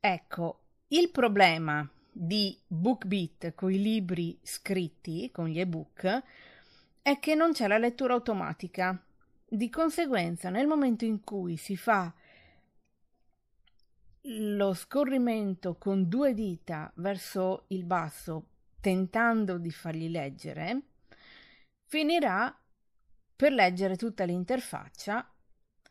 Ecco, 0.00 0.60
il 0.88 1.10
problema 1.10 1.88
di 2.10 2.58
BookBeat 2.66 3.54
con 3.54 3.72
i 3.72 3.80
libri 3.80 4.38
scritti, 4.42 5.30
con 5.30 5.48
gli 5.48 5.60
ebook, 5.60 6.22
è 7.02 7.18
che 7.18 7.34
non 7.34 7.52
c'è 7.52 7.68
la 7.68 7.78
lettura 7.78 8.14
automatica. 8.14 8.98
Di 9.48 9.68
conseguenza, 9.68 10.48
nel 10.48 10.66
momento 10.66 11.04
in 11.04 11.22
cui 11.22 11.56
si 11.56 11.76
fa 11.76 12.12
lo 14.28 14.74
scorrimento 14.74 15.76
con 15.76 16.08
due 16.08 16.34
dita 16.34 16.90
verso 16.96 17.64
il 17.68 17.84
basso, 17.84 18.48
tentando 18.80 19.58
di 19.58 19.70
fargli 19.70 20.08
leggere, 20.08 20.82
finirà 21.84 22.56
per 23.36 23.52
leggere 23.52 23.96
tutta 23.96 24.24
l'interfaccia. 24.24 25.30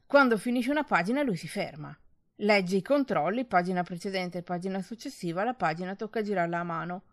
Quando 0.06 0.38
finisce 0.38 0.72
una 0.72 0.84
pagina 0.84 1.24
lui 1.24 1.38
si 1.38 1.48
ferma. 1.48 1.98
Legge 2.40 2.76
i 2.78 2.82
controlli, 2.82 3.46
pagina 3.46 3.84
precedente 3.84 4.40
e 4.40 4.44
pagina 4.44 4.82
successiva, 4.82 5.46
la 5.46 5.54
pagina 5.54 5.96
tocca 5.96 6.22
girarla 6.22 6.60
a 6.60 6.64
mano. 6.64 7.04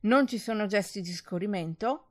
non 0.00 0.28
ci 0.28 0.38
sono 0.38 0.66
gesti 0.66 1.00
di 1.00 1.10
scorrimento, 1.10 2.10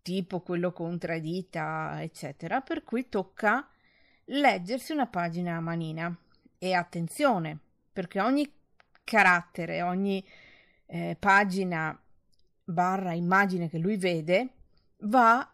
tipo 0.00 0.40
quello 0.40 0.72
contraddita, 0.72 2.00
eccetera, 2.00 2.62
per 2.62 2.84
cui 2.84 3.08
tocca 3.08 3.68
leggersi 4.26 4.92
una 4.92 5.06
pagina 5.06 5.56
a 5.56 5.60
manina. 5.60 6.16
E 6.58 6.72
attenzione, 6.74 7.58
perché 7.92 8.20
ogni 8.20 8.50
carattere, 9.04 9.82
ogni 9.82 10.24
eh, 10.86 11.16
pagina 11.18 11.98
barra 12.64 13.12
immagine 13.12 13.68
che 13.68 13.78
lui 13.78 13.96
vede 13.96 14.48
va 15.00 15.48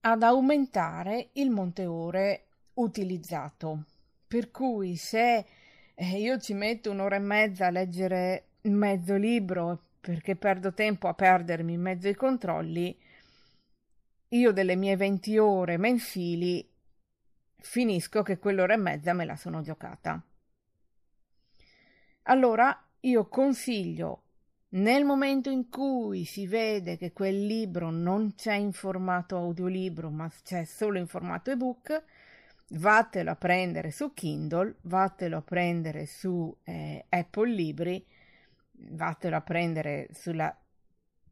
ad 0.00 0.22
aumentare 0.22 1.30
il 1.32 1.50
monte 1.50 1.86
ore 1.86 2.46
utilizzato. 2.74 3.84
Per 4.26 4.50
cui 4.50 4.96
se 4.96 5.46
eh, 5.94 6.18
io 6.18 6.38
ci 6.38 6.54
metto 6.54 6.90
un'ora 6.90 7.16
e 7.16 7.20
mezza 7.20 7.66
a 7.66 7.70
leggere 7.70 8.48
mezzo 8.62 9.16
libro 9.16 9.82
perché 10.00 10.36
perdo 10.36 10.72
tempo 10.74 11.08
a 11.08 11.14
perdermi 11.14 11.72
in 11.72 11.80
mezzo 11.80 12.08
ai 12.08 12.14
controlli, 12.14 12.96
io 14.28 14.52
delle 14.52 14.76
mie 14.76 14.96
20 14.96 15.38
ore 15.38 15.78
mensili 15.78 16.66
finisco 17.64 18.22
che 18.22 18.38
quell'ora 18.38 18.74
e 18.74 18.76
mezza 18.78 19.14
me 19.14 19.24
la 19.24 19.36
sono 19.36 19.62
giocata. 19.62 20.22
Allora 22.24 22.88
io 23.00 23.28
consiglio 23.28 24.22
nel 24.74 25.04
momento 25.04 25.50
in 25.50 25.68
cui 25.68 26.24
si 26.24 26.46
vede 26.46 26.96
che 26.96 27.12
quel 27.12 27.46
libro 27.46 27.90
non 27.90 28.34
c'è 28.34 28.54
in 28.54 28.72
formato 28.72 29.36
audiolibro, 29.36 30.10
ma 30.10 30.30
c'è 30.42 30.64
solo 30.64 30.98
in 30.98 31.06
formato 31.06 31.50
ebook, 31.50 32.02
vattelo 32.70 33.30
a 33.30 33.36
prendere 33.36 33.90
su 33.90 34.12
Kindle, 34.12 34.76
vattelo 34.82 35.38
a 35.38 35.42
prendere 35.42 36.06
su 36.06 36.54
eh, 36.64 37.04
Apple 37.08 37.50
Libri, 37.50 38.04
vattelo 38.72 39.36
a 39.36 39.42
prendere 39.42 40.08
sulla 40.12 40.54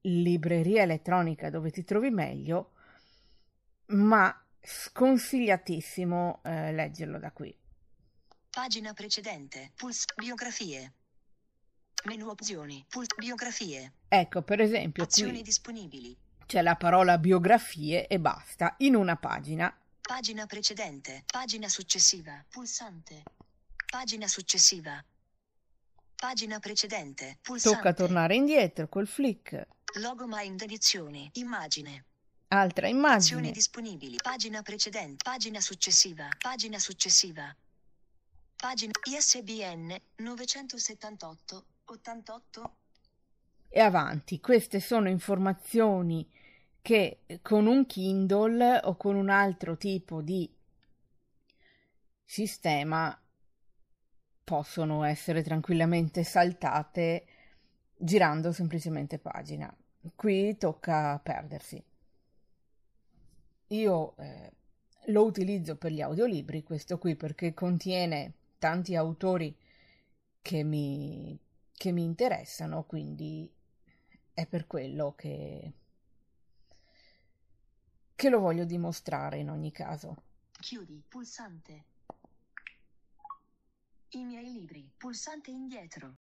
libreria 0.03 0.83
elettronica 0.83 1.51
dove 1.51 1.71
ti 1.71 1.85
trovi 1.85 2.11
meglio, 2.11 2.73
ma 3.87 4.35
sconsigliatissimo 4.63 6.41
eh, 6.45 6.73
leggerlo 6.73 7.19
da 7.19 7.31
qui. 7.33 7.55
Pagina 8.51 8.93
precedente, 8.93 9.73
Pulse 9.75 10.07
biografie. 10.17 10.93
Menu 12.05 12.29
opzioni, 12.29 12.85
Pulse 12.89 13.15
biografie. 13.17 13.93
Ecco, 14.09 14.43
per 14.43 14.61
esempio, 14.61 15.05
Azioni 15.05 15.33
qui 15.33 15.43
disponibili. 15.43 16.17
c'è 16.47 16.61
la 16.63 16.77
parola 16.77 17.17
biografie 17.19 18.07
e 18.07 18.19
basta 18.19 18.75
in 18.79 18.95
una 18.95 19.17
pagina. 19.17 19.75
Pagina 20.03 20.47
precedente, 20.47 21.23
pagina 21.27 21.69
successiva, 21.69 22.45
pulsante. 22.51 23.23
Pagina 23.89 24.27
successiva. 24.27 25.03
Pagina 26.17 26.59
precedente, 26.59 27.39
pulsante. 27.41 27.77
Tocca 27.79 27.93
tornare 27.95 28.35
indietro 28.35 28.89
col 28.89 29.07
flick. 29.07 29.67
Logo 30.01 30.27
Mind 30.27 30.61
edizioni, 30.63 31.31
immagine. 31.35 32.05
Altra 32.53 32.87
Azioni 32.87 32.99
immagine. 32.99 33.51
disponibili. 33.51 34.17
Pagina 34.23 34.61
precedente. 34.61 35.23
Pagina 35.23 35.61
successiva. 35.61 36.29
Pagina 36.39 36.79
successiva. 36.79 37.55
Pagina 38.57 38.93
ISBN 39.05 39.97
978 40.17 41.67
88 41.87 42.77
e 43.71 43.81
avanti. 43.81 44.39
Queste 44.39 44.81
sono 44.81 45.09
informazioni 45.09 46.31
che 46.83 47.23
con 47.41 47.67
un 47.67 47.87
Kindle 47.87 48.81
o 48.85 48.97
con 48.97 49.17
un 49.17 49.31
altro 49.31 49.79
tipo 49.79 50.21
di 50.21 50.55
sistema 52.23 53.19
possono 54.45 55.05
essere 55.05 55.43
tranquillamente 55.43 56.23
saltate 56.23 57.25
girando 57.97 58.53
semplicemente 58.53 59.19
pagina. 59.19 59.75
Qui 60.15 60.59
tocca 60.59 61.19
perdersi. 61.19 61.83
Io 63.73 64.17
eh, 64.19 64.53
lo 65.07 65.25
utilizzo 65.25 65.77
per 65.77 65.93
gli 65.93 66.03
audiolibri, 66.03 66.63
questo 66.63 66.99
qui 66.99 67.17
perché 67.17 67.55
contiene 67.55 68.35
tanti 68.59 68.95
autori 68.95 69.57
che 70.43 70.63
mi, 70.63 71.39
che 71.73 71.91
mi 71.91 72.03
interessano, 72.03 72.85
quindi 72.85 73.51
è 74.35 74.47
per 74.47 74.67
quello 74.67 75.15
che, 75.15 75.73
che 78.15 78.29
lo 78.29 78.41
voglio 78.41 78.65
dimostrare 78.65 79.39
in 79.39 79.49
ogni 79.49 79.73
caso. 79.73 80.17
Chiudi. 80.53 81.03
Pulsante. 81.09 81.85
I 84.11 84.25
miei 84.25 84.45
libri. 84.45 84.93
Pulsante 84.99 85.51
indietro. 85.51 86.19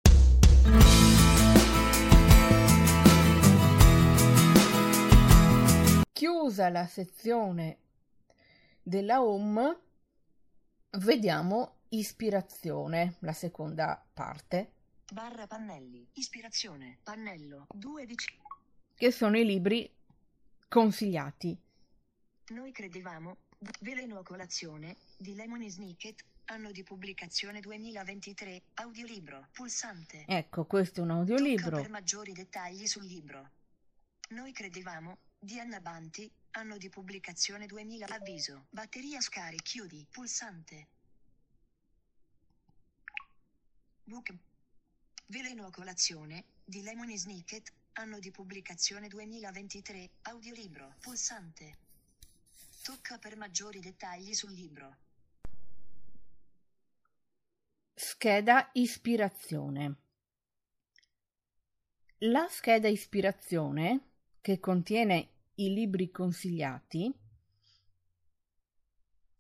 Chiusa 6.15 6.69
la 6.69 6.88
sezione 6.88 7.80
della 8.82 9.21
home, 9.21 9.80
vediamo 10.99 11.80
ispirazione, 11.89 13.17
la 13.19 13.34
seconda 13.34 14.01
parte, 14.13 14.71
Barra 15.12 15.45
pannelli. 15.45 16.08
Ispirazione. 16.13 16.99
Pannello. 17.04 17.67
2 17.73 18.06
di 18.06 18.15
che 18.95 19.12
sono 19.12 19.38
i 19.38 19.43
libri 19.43 19.93
consigliati. 20.69 21.62
Noi 22.54 22.71
credevamo. 22.71 23.39
Veleno 23.82 24.19
a 24.19 24.23
colazione. 24.23 24.95
Di 25.17 25.36
Lemony 25.36 25.69
Snicket. 25.69 26.23
Anno 26.45 26.71
di 26.71 26.84
pubblicazione 26.84 27.60
2023. 27.60 28.62
Audiolibro. 28.75 29.49
Pulsante. 29.51 30.23
Ecco, 30.25 30.65
questo 30.65 31.01
è 31.01 31.04
un 31.04 31.10
Tocca 31.10 31.19
audiolibro. 31.19 31.82
per 31.82 31.89
maggiori 31.89 32.32
dettagli 32.32 32.88
sul 32.88 33.04
libro. 33.04 33.49
Noi 34.30 34.54
credevamo. 34.54 35.17
Di 35.45 35.60
Anna 35.60 35.79
Banti. 35.79 36.27
Anno 36.53 36.75
di 36.79 36.89
pubblicazione 36.89 37.67
2000. 37.67 38.08
Avviso. 38.08 38.65
Batteria 38.71 39.21
scarica. 39.21 39.62
Chiudi. 39.62 40.03
Pulsante. 40.10 40.88
Book. 44.05 44.36
Veleno 45.27 45.67
a 45.67 45.69
colazione. 45.69 46.45
Di 46.63 46.81
Lemony 46.81 47.15
Snicket. 47.15 47.71
Anno 47.93 48.17
di 48.17 48.31
pubblicazione 48.31 49.08
2023. 49.08 50.10
Audiolibro. 50.23 50.95
Pulsante. 50.99 51.77
Tocca 52.81 53.19
per 53.19 53.38
maggiori 53.38 53.79
dettagli 53.79 54.34
sul 54.34 54.51
libro. 54.51 54.97
Scheda 57.93 58.71
ispirazione. 58.73 59.95
La 62.17 62.47
scheda 62.49 62.88
ispirazione, 62.88 63.99
che 64.41 64.60
contiene 64.60 65.34
i 65.55 65.73
libri 65.73 66.11
consigliati, 66.11 67.13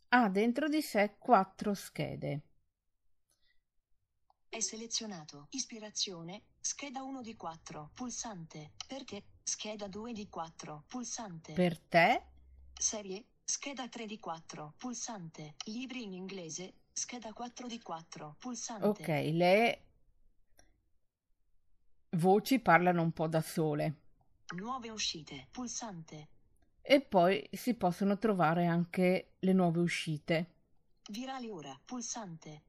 ha 0.09 0.29
dentro 0.29 0.69
di 0.69 0.81
sé 0.81 1.15
quattro 1.17 1.73
schede. 1.73 2.41
È 4.47 4.59
selezionato. 4.59 5.47
Ispirazione. 5.49 6.43
Scheda 6.61 7.03
1 7.03 7.21
di 7.21 7.35
4. 7.35 7.91
Pulsante. 7.93 8.71
Per 8.87 9.03
te. 9.03 9.23
Scheda 9.43 9.87
2 9.87 10.13
di 10.13 10.29
4. 10.29 10.85
Pulsante. 10.87 11.51
Per 11.51 11.77
te, 11.79 12.23
Serie. 12.73 13.25
Scheda 13.43 13.89
3 13.89 14.05
di 14.05 14.17
4. 14.17 14.73
Pulsante. 14.77 15.55
Libri 15.65 16.03
in 16.03 16.13
inglese. 16.13 16.75
Scheda 16.93 17.33
4 17.33 17.67
di 17.67 17.81
4. 17.81 18.35
Pulsante. 18.39 18.87
ok, 18.87 19.07
le 19.33 19.85
voci 22.11 22.59
parlano 22.59 23.01
un 23.01 23.11
po' 23.11 23.27
da 23.27 23.41
sole 23.41 24.04
Nuove 24.53 24.89
uscite. 24.89 25.47
Pulsante. 25.51 26.29
e 26.87 27.01
poi 27.01 27.47
si 27.51 27.73
possono 27.73 28.17
trovare 28.19 28.67
anche 28.67 29.33
le 29.39 29.53
nuove 29.53 29.79
uscite. 29.81 30.51
Virali 31.09 31.49
ora. 31.49 31.79
Pulsante. 31.83 32.63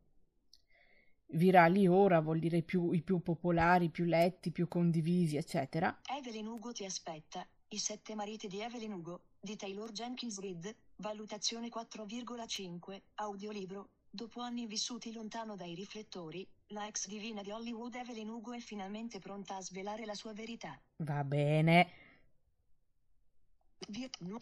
Virali 1.28 1.86
ora 1.86 2.20
vuol 2.20 2.38
dire 2.38 2.58
i 2.58 2.62
più, 2.62 2.92
i 2.92 3.02
più 3.02 3.20
popolari, 3.20 3.90
più 3.90 4.04
letti, 4.04 4.52
più 4.52 4.68
condivisi, 4.68 5.36
eccetera. 5.36 6.00
Evelyn 6.18 6.46
Ugo 6.46 6.72
ti 6.72 6.84
aspetta. 6.86 7.46
I 7.68 7.78
sette 7.78 8.14
mariti 8.14 8.48
di 8.48 8.60
Evelyn 8.60 8.92
Ugo. 8.92 9.24
Di 9.38 9.56
Taylor 9.56 9.92
Jenkins 9.92 10.38
Reid. 10.40 10.74
Valutazione 10.96 11.68
4,5. 11.68 13.02
Audiolibro. 13.16 13.90
Dopo 14.08 14.40
anni 14.40 14.66
vissuti 14.66 15.12
lontano 15.12 15.56
dai 15.56 15.74
riflettori, 15.74 16.48
la 16.70 16.86
ex 16.86 17.06
divina 17.06 17.42
di 17.42 17.50
Hollywood 17.50 17.94
Evelyn 17.94 18.28
Ugo 18.28 18.52
è 18.52 18.58
finalmente 18.58 19.18
pronta 19.20 19.56
a 19.56 19.62
svelare 19.62 20.04
la 20.04 20.14
sua 20.14 20.32
verità. 20.32 20.78
Va 20.96 21.22
bene. 21.22 21.92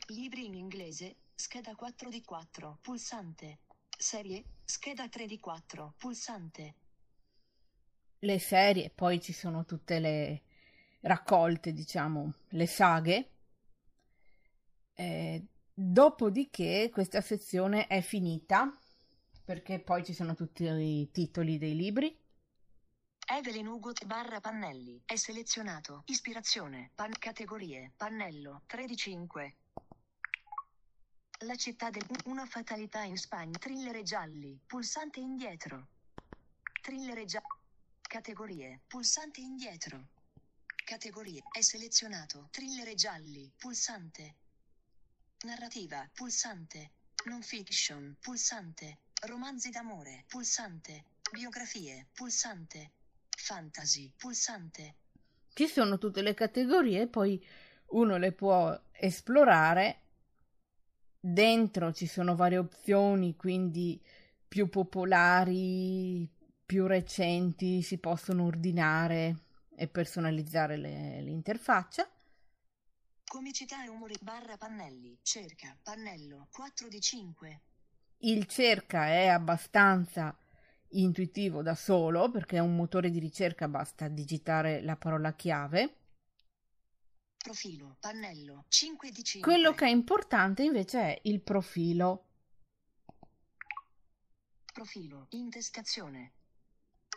Libri 0.06 0.46
in 0.46 0.54
inglese, 0.54 1.16
scheda 1.34 1.74
4 1.74 2.08
di 2.08 2.22
4, 2.22 2.78
pulsante. 2.80 3.58
Serie, 3.96 4.42
scheda 4.64 5.08
3 5.08 5.26
di 5.26 5.38
4, 5.38 5.94
pulsante. 5.98 6.74
le 8.20 8.38
serie, 8.38 8.88
poi 8.88 9.20
ci 9.20 9.34
sono 9.34 9.66
tutte 9.66 9.98
le 9.98 10.42
raccolte, 11.00 11.72
diciamo, 11.74 12.32
le 12.50 12.66
saghe. 12.66 13.28
Eh, 14.94 15.44
dopodiché 15.74 16.88
questa 16.90 17.20
sezione 17.20 17.86
è 17.86 18.00
finita 18.00 18.78
perché 19.44 19.78
poi 19.80 20.02
ci 20.04 20.14
sono 20.14 20.34
tutti 20.34 20.64
i 20.64 21.10
titoli 21.10 21.58
dei 21.58 21.76
libri. 21.76 22.18
Evelyn 23.26 23.66
Ugot 23.66 24.04
barra 24.06 24.40
pannelli. 24.40 25.02
È 25.04 25.16
selezionato. 25.16 26.02
Ispirazione. 26.06 26.90
Pan 26.94 27.12
categorie. 27.18 27.92
Pannello. 27.96 28.62
13.5. 28.68 29.54
La 31.40 31.56
città 31.56 31.90
del... 31.90 32.06
Una 32.26 32.46
fatalità 32.46 33.02
in 33.02 33.16
Spagna. 33.16 33.58
Thriller 33.58 34.02
gialli. 34.02 34.58
Pulsante 34.66 35.20
indietro. 35.20 35.88
Thriller 36.82 37.24
gialli. 37.24 37.46
Categorie. 38.00 38.82
Pulsante 38.86 39.40
indietro. 39.40 40.08
Categorie. 40.84 41.42
È 41.50 41.60
selezionato. 41.60 42.48
Thriller 42.50 42.94
gialli. 42.94 43.50
Pulsante. 43.56 44.36
Narrativa. 45.44 46.08
Pulsante. 46.14 46.92
Non 47.24 47.42
fiction. 47.42 48.16
Pulsante. 48.20 48.98
Romanzi 49.26 49.70
d'amore. 49.70 50.24
Pulsante. 50.28 51.04
Biografie. 51.32 52.08
Pulsante. 52.12 52.92
Fantasy. 53.30 54.12
Pulsante. 54.16 54.96
Ci 55.54 55.66
sono 55.66 55.98
tutte 55.98 56.20
le 56.20 56.34
categorie, 56.34 57.06
poi 57.06 57.42
uno 57.90 58.16
le 58.16 58.32
può 58.32 58.78
esplorare. 58.92 60.00
Dentro 61.18 61.92
ci 61.92 62.06
sono 62.06 62.34
varie 62.34 62.58
opzioni, 62.58 63.34
quindi 63.36 64.02
più 64.46 64.68
popolari, 64.68 66.28
più 66.66 66.86
recenti, 66.86 67.82
si 67.82 67.98
possono 67.98 68.44
ordinare 68.44 69.44
e 69.74 69.88
personalizzare 69.88 70.76
le, 70.76 71.22
l'interfaccia. 71.22 72.08
Comicità 73.24 73.84
e 73.84 73.88
umore 73.88 74.16
barra 74.20 74.56
pannelli. 74.58 75.18
Cerca. 75.22 75.76
Pannello. 75.82 76.48
4 76.52 76.88
di 76.88 77.00
5. 77.00 77.60
Il 78.24 78.46
cerca 78.46 79.08
è 79.08 79.26
abbastanza 79.26 80.34
intuitivo 80.92 81.60
da 81.60 81.74
solo 81.74 82.30
perché 82.30 82.56
è 82.56 82.60
un 82.60 82.74
motore 82.74 83.10
di 83.10 83.18
ricerca, 83.18 83.68
basta 83.68 84.08
digitare 84.08 84.80
la 84.80 84.96
parola 84.96 85.34
chiave. 85.34 85.96
Profilo. 87.36 87.96
Pannello. 88.00 88.64
5 88.68 89.10
di 89.10 89.22
5. 89.22 89.52
Quello 89.52 89.74
che 89.74 89.84
è 89.84 89.90
importante 89.90 90.62
invece 90.62 91.00
è 91.00 91.20
il 91.24 91.42
profilo. 91.42 92.28
Profilo. 94.72 95.26
Intestazione. 95.30 96.32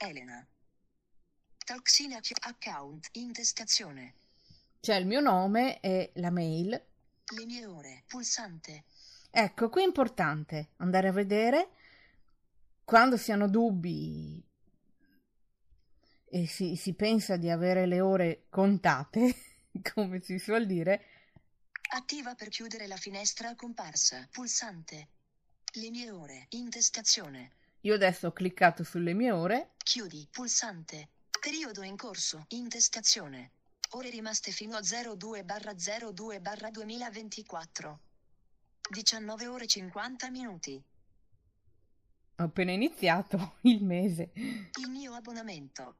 Elena. 0.02 0.46
Talksina 1.64 2.20
account. 2.42 3.08
Intestazione. 3.14 4.16
C'è 4.82 4.96
il 4.96 5.08
mio 5.08 5.22
nome 5.22 5.80
e 5.80 6.12
la 6.16 6.32
mail. 6.32 6.72
Le 6.72 7.46
mie 7.46 7.66
ore. 7.66 8.04
Pulsante. 8.08 8.84
Ecco, 9.30 9.70
qui 9.70 9.82
è 9.82 9.86
importante 9.86 10.70
andare 10.78 11.08
a 11.08 11.12
vedere 11.12 11.70
quando 12.84 13.18
si 13.18 13.32
hanno 13.32 13.50
dubbi 13.50 14.42
e 16.30 16.48
si, 16.48 16.76
si 16.76 16.94
pensa 16.94 17.38
di 17.38 17.50
avere 17.50 17.86
le 17.86 18.02
ore 18.02 18.46
contate, 18.50 19.36
come 19.94 20.22
si 20.22 20.40
suol 20.40 20.66
dire. 20.66 21.04
Attiva 21.90 22.36
per 22.36 22.50
chiudere 22.50 22.88
la 22.88 22.98
finestra 22.98 23.56
comparsa. 23.56 24.28
Pulsante. 24.32 25.08
Le 25.74 25.90
mie 25.90 26.12
ore. 26.12 26.48
Intestazione. 26.50 27.52
Io 27.82 27.94
adesso 27.94 28.28
ho 28.28 28.32
cliccato 28.34 28.84
sulle 28.84 29.14
mie 29.14 29.32
ore. 29.32 29.72
Chiudi. 29.78 30.28
Pulsante. 30.30 31.10
Periodo 31.40 31.84
in 31.84 31.96
corso. 31.96 32.46
Intestazione. 32.50 33.52
Ore 33.92 34.10
rimaste 34.10 34.52
fino 34.52 34.76
a 34.76 34.82
02 34.82 35.44
barra 35.46 35.74
02 35.74 36.42
barra 36.42 36.70
2024. 36.70 38.00
19 38.90 39.48
ore 39.48 39.68
50 39.68 40.30
minuti. 40.30 40.82
Ho 42.40 42.44
appena 42.44 42.72
iniziato 42.72 43.56
il 43.64 43.84
mese. 43.84 44.32
Il 44.34 44.90
mio 44.90 45.14
abbonamento. 45.14 45.96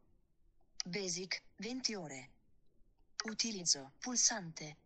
Basic 0.86 1.42
20 1.58 1.96
ore. 1.96 2.30
Utilizzo. 3.26 3.92
Pulsante. 4.00 4.78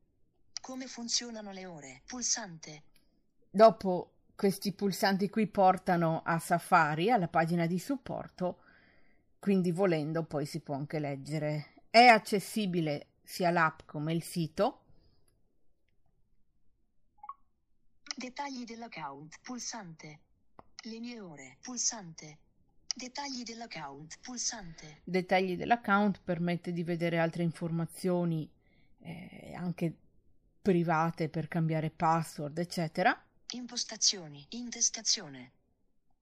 Come 0.62 0.88
funzionano 0.88 1.52
le 1.52 1.66
ore? 1.66 2.02
Pulsante. 2.06 2.84
Dopo 3.50 4.14
questi 4.36 4.72
pulsanti 4.72 5.30
qui 5.30 5.46
portano 5.48 6.24
a 6.26 6.40
Safari, 6.40 7.12
alla 7.12 7.28
pagina 7.28 7.68
di 7.68 7.78
supporto, 7.78 8.64
quindi 9.38 9.72
volendo 9.72 10.24
poi 10.24 10.46
si 10.46 10.62
può 10.62 10.74
anche 10.76 11.00
leggere. 11.00 11.74
È 11.90 12.06
accessibile 12.06 13.08
sia 13.24 13.52
l'app 13.52 13.82
come 13.86 14.14
il 14.14 14.24
sito. 14.24 14.80
Dettagli 18.22 18.66
dell'account. 18.66 19.40
Pulsante. 19.42 20.20
Le 20.84 21.00
mie 21.00 21.20
ore. 21.20 21.58
Pulsante. 21.60 22.38
Dettagli 22.96 23.42
dell'account. 23.42 24.20
Pulsante. 24.22 25.02
Dettagli 25.04 25.58
dell'account 25.58 26.22
permette 26.24 26.72
di 26.72 26.84
vedere 26.84 27.18
altre 27.18 27.42
informazioni 27.42 28.48
eh, 29.00 29.56
anche 29.56 29.92
private 30.62 31.30
per 31.30 31.48
cambiare 31.48 31.90
password, 31.90 32.60
eccetera. 32.60 33.20
Impostazioni. 33.54 34.46
Intestazione. 34.50 35.54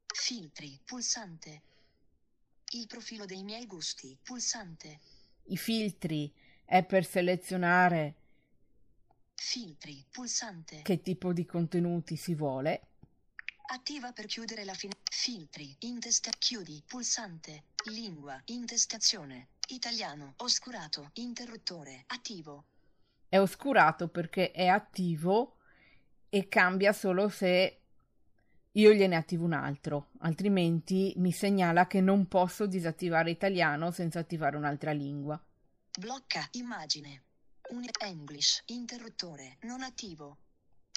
Filtri. 0.05 0.79
Pulsante. 0.85 1.61
Il 2.75 2.87
profilo 2.87 3.25
dei 3.25 3.43
miei 3.43 3.65
gusti. 3.65 4.17
Pulsante. 4.23 5.01
I 5.47 5.57
filtri 5.57 6.33
è 6.63 6.81
per 6.85 7.05
selezionare 7.05 8.15
Filtri. 9.41 10.05
Pulsante. 10.11 10.81
che 10.83 11.01
tipo 11.01 11.31
di 11.31 11.45
contenuti 11.45 12.15
si 12.17 12.35
vuole. 12.35 12.81
Attiva 13.71 14.11
per 14.11 14.25
chiudere 14.25 14.63
la 14.65 14.73
finestra. 14.73 15.03
Filtri. 15.09 15.75
Intesta. 15.79 16.29
Chiudi. 16.37 16.83
Pulsante. 16.85 17.63
Lingua. 17.85 18.39
Intestazione. 18.45 19.47
Italiano. 19.69 20.33
Oscurato. 20.37 21.11
Interruttore. 21.13 22.03
Attivo. 22.07 22.65
È 23.27 23.39
oscurato 23.39 24.09
perché 24.09 24.51
è 24.51 24.67
attivo 24.67 25.57
e 26.29 26.47
cambia 26.47 26.91
solo 26.93 27.29
se 27.29 27.81
io 28.73 28.93
gliene 28.93 29.15
attivo 29.15 29.45
un 29.45 29.53
altro, 29.53 30.09
altrimenti 30.19 31.13
mi 31.17 31.31
segnala 31.31 31.87
che 31.87 32.01
non 32.01 32.27
posso 32.27 32.67
disattivare 32.67 33.31
italiano 33.31 33.91
senza 33.91 34.19
attivare 34.19 34.57
un'altra 34.57 34.91
lingua. 34.91 35.41
Blocca. 35.97 36.47
Immagine. 36.51 37.23
Un 37.71 37.85
English. 38.01 38.63
Interruttore. 38.67 39.57
Non 39.61 39.81
attivo. 39.83 40.37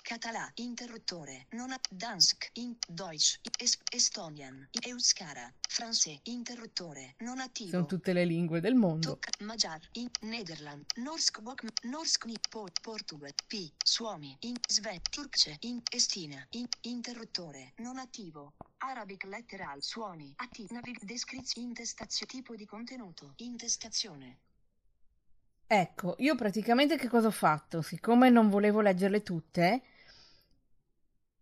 Català. 0.02 0.50
Interruttore. 0.54 1.46
Non 1.50 1.70
a- 1.70 1.80
Dansk. 1.90 2.48
In 2.54 2.76
Deutsch. 2.88 3.38
Es- 3.58 3.78
Estonian. 3.90 4.68
Euskara. 4.86 5.52
Francese. 5.68 6.20
Interruttore. 6.24 7.14
Non 7.18 7.38
attivo. 7.40 7.70
Sono 7.70 7.86
tutte 7.86 8.12
le 8.12 8.24
lingue 8.24 8.60
del 8.60 8.74
mondo. 8.74 9.18
Tok, 9.18 9.42
Magyar, 9.42 9.80
in 9.92 10.10
Nederland, 10.22 10.84
Norsk 10.96 11.40
Bok, 11.40 11.62
Norsk 11.84 12.24
Ni, 12.24 12.36
Po, 12.48 12.66
Portugal, 12.80 13.32
P, 13.46 13.70
Suomi, 13.84 14.34
in 14.40 14.56
Sve, 14.66 15.00
Turkce, 15.10 15.56
in 15.60 15.80
Estina, 15.90 16.44
in 16.50 16.66
interruttore, 16.82 17.72
non 17.76 17.98
attivo. 17.98 18.54
Arabic 18.78 19.24
letteral, 19.24 19.82
suoni, 19.82 20.32
attivo, 20.36 20.74
navig, 20.74 20.98
descrizione, 21.04 21.68
intestazione, 21.68 22.32
tipo 22.32 22.56
di 22.56 22.64
contenuto, 22.66 23.34
intestazione. 23.36 24.38
Ecco, 25.74 26.16
io 26.18 26.34
praticamente 26.34 26.98
che 26.98 27.08
cosa 27.08 27.28
ho 27.28 27.30
fatto? 27.30 27.80
Siccome 27.80 28.28
non 28.28 28.50
volevo 28.50 28.82
leggerle 28.82 29.22
tutte, 29.22 29.82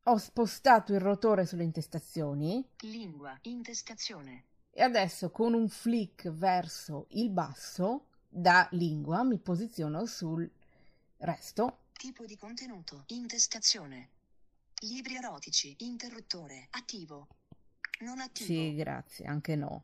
ho 0.04 0.16
spostato 0.18 0.94
il 0.94 1.00
rotore 1.00 1.44
sulle 1.44 1.64
intestazioni 1.64 2.64
Lingua, 2.82 3.36
intestazione. 3.42 4.44
e 4.70 4.82
adesso 4.82 5.32
con 5.32 5.52
un 5.52 5.68
flick 5.68 6.30
verso 6.30 7.06
il 7.08 7.28
basso 7.30 8.10
da 8.28 8.68
lingua 8.70 9.24
mi 9.24 9.40
posiziono 9.40 10.06
sul 10.06 10.48
resto. 11.16 11.86
Tipo 11.94 12.24
di 12.24 12.36
contenuto, 12.36 13.02
intestazione. 13.08 14.10
Libri 14.82 15.16
erotici, 15.16 15.74
interruttore, 15.78 16.68
attivo. 16.70 17.26
Non 18.02 18.20
attivo. 18.20 18.46
Sì, 18.46 18.76
grazie, 18.76 19.26
anche 19.26 19.56
no. 19.56 19.82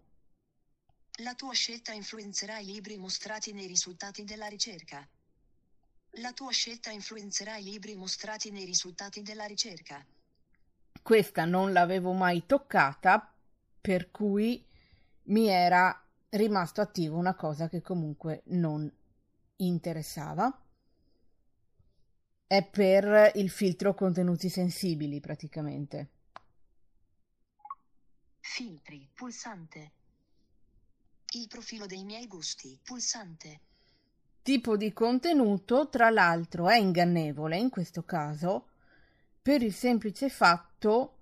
La 1.21 1.35
tua 1.35 1.55
scelta 1.55 1.93
influenzerà 1.93 2.59
i 2.59 2.67
libri 2.67 2.99
mostrati 2.99 3.53
nei 3.53 3.67
risultati 3.67 4.23
della 4.25 4.49
ricerca. 4.49 5.09
La 6.19 6.33
tua 6.35 6.51
scelta 6.51 6.91
influenzerà 6.91 7.57
i 7.57 7.63
libri 7.63 7.97
mostrati 7.97 8.51
nei 8.51 8.67
risultati 8.67 9.23
della 9.23 9.47
ricerca. 9.47 10.05
Questa 11.03 11.47
non 11.47 11.73
l'avevo 11.73 12.13
mai 12.13 12.45
toccata, 12.45 13.35
per 13.81 14.11
cui 14.11 14.63
mi 15.25 15.49
era 15.49 16.07
rimasto 16.31 16.83
attivo 16.83 17.17
una 17.17 17.35
cosa 17.35 17.71
che 17.71 17.81
comunque 17.81 18.43
non 18.49 18.91
interessava. 19.57 20.65
È 22.47 22.63
per 22.63 23.33
il 23.37 23.49
filtro 23.49 23.95
contenuti 23.95 24.51
sensibili 24.51 25.21
praticamente. 25.21 26.11
Filtri, 28.41 29.09
pulsante. 29.15 29.96
Il 31.33 31.49
profilo 31.49 31.87
dei 31.87 32.05
miei 32.05 32.27
gusti, 32.27 32.79
pulsante. 32.83 33.61
Tipo 34.43 34.77
di 34.77 34.93
contenuto, 34.93 35.89
tra 35.89 36.09
l'altro, 36.09 36.69
è 36.69 36.77
ingannevole 36.77 37.57
in 37.57 37.69
questo 37.69 38.05
caso 38.05 38.69
per 39.43 39.63
il 39.63 39.75
semplice 39.75 40.29
fatto 40.29 41.15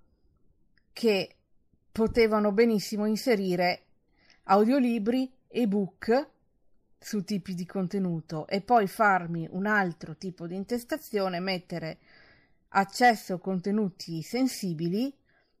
che 0.93 1.35
potevano 1.91 2.51
benissimo 2.51 3.05
inserire 3.05 3.83
audiolibri 4.43 5.31
ebook 5.47 6.29
su 6.99 7.23
tipi 7.23 7.53
di 7.53 7.65
contenuto 7.65 8.47
e 8.47 8.61
poi 8.61 8.87
farmi 8.87 9.47
un 9.51 9.65
altro 9.65 10.15
tipo 10.15 10.47
di 10.47 10.55
intestazione, 10.55 11.39
mettere 11.39 11.99
accesso 12.69 13.35
a 13.35 13.39
contenuti 13.39 14.21
sensibili, 14.21 15.13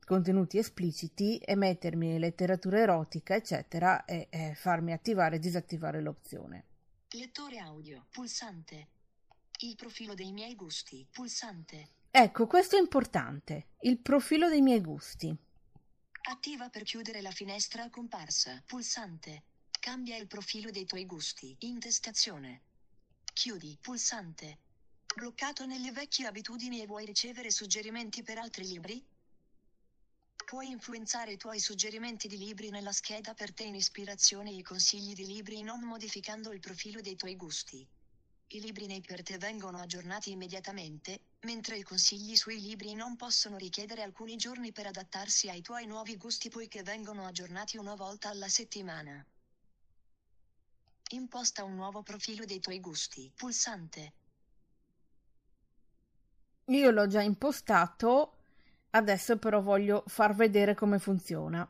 contenuti 0.05 0.57
espliciti 0.57 1.37
e 1.39 1.55
mettermi 1.55 2.17
letteratura 2.19 2.79
erotica, 2.79 3.35
eccetera, 3.35 4.05
e, 4.05 4.27
e 4.29 4.53
farmi 4.55 4.93
attivare 4.93 5.35
e 5.35 5.39
disattivare 5.39 6.01
l'opzione. 6.01 6.65
Lettore 7.09 7.57
audio, 7.57 8.05
pulsante. 8.11 8.87
Il 9.59 9.75
profilo 9.75 10.13
dei 10.13 10.31
miei 10.31 10.55
gusti, 10.55 11.05
pulsante. 11.11 11.89
Ecco, 12.11 12.47
questo 12.47 12.77
è 12.77 12.79
importante, 12.79 13.67
il 13.81 13.99
profilo 13.99 14.47
dei 14.47 14.61
miei 14.61 14.81
gusti. 14.81 15.35
Attiva 16.27 16.69
per 16.69 16.83
chiudere 16.83 17.21
la 17.21 17.31
finestra 17.31 17.89
comparsa, 17.89 18.63
pulsante. 18.65 19.43
Cambia 19.79 20.17
il 20.17 20.27
profilo 20.27 20.71
dei 20.71 20.85
tuoi 20.85 21.05
gusti. 21.05 21.55
Intestazione. 21.59 22.61
Chiudi. 23.33 23.77
Pulsante. 23.79 24.59
Bloccato 25.15 25.65
nelle 25.65 25.91
vecchie 25.91 26.25
abitudini 26.25 26.81
e 26.81 26.87
vuoi 26.87 27.05
ricevere 27.05 27.51
suggerimenti 27.51 28.23
per 28.23 28.37
altri 28.37 28.65
libri? 28.65 29.05
Puoi 30.45 30.69
influenzare 30.69 31.31
i 31.31 31.37
tuoi 31.37 31.59
suggerimenti 31.59 32.27
di 32.27 32.37
libri 32.37 32.69
nella 32.69 32.91
scheda 32.91 33.33
per 33.33 33.51
te 33.51 33.63
in 33.63 33.73
ispirazione 33.73 34.55
e 34.55 34.61
consigli 34.61 35.15
di 35.15 35.25
libri 35.25 35.63
non 35.63 35.81
modificando 35.81 36.51
il 36.51 36.59
profilo 36.59 37.01
dei 37.01 37.15
tuoi 37.15 37.35
gusti. 37.35 37.85
I 38.49 38.61
libri 38.61 38.85
nei 38.85 39.01
per 39.01 39.23
te 39.23 39.39
vengono 39.39 39.79
aggiornati 39.79 40.29
immediatamente, 40.29 41.19
mentre 41.41 41.79
i 41.79 41.81
consigli 41.81 42.35
sui 42.35 42.61
libri 42.61 42.93
non 42.93 43.15
possono 43.15 43.57
richiedere 43.57 44.03
alcuni 44.03 44.35
giorni 44.35 44.71
per 44.71 44.85
adattarsi 44.85 45.49
ai 45.49 45.61
tuoi 45.61 45.87
nuovi 45.87 46.15
gusti 46.15 46.49
poiché 46.49 46.83
vengono 46.83 47.25
aggiornati 47.25 47.77
una 47.77 47.95
volta 47.95 48.29
alla 48.29 48.47
settimana. 48.47 49.25
Imposta 51.09 51.63
un 51.63 51.73
nuovo 51.73 52.03
profilo 52.03 52.45
dei 52.45 52.59
tuoi 52.59 52.79
gusti. 52.79 53.31
Pulsante. 53.35 54.13
Io 56.65 56.91
l'ho 56.91 57.07
già 57.07 57.21
impostato, 57.21 58.44
adesso 58.95 59.37
però 59.37 59.61
voglio 59.61 60.03
far 60.07 60.35
vedere 60.35 60.73
come 60.73 60.99
funziona. 60.99 61.69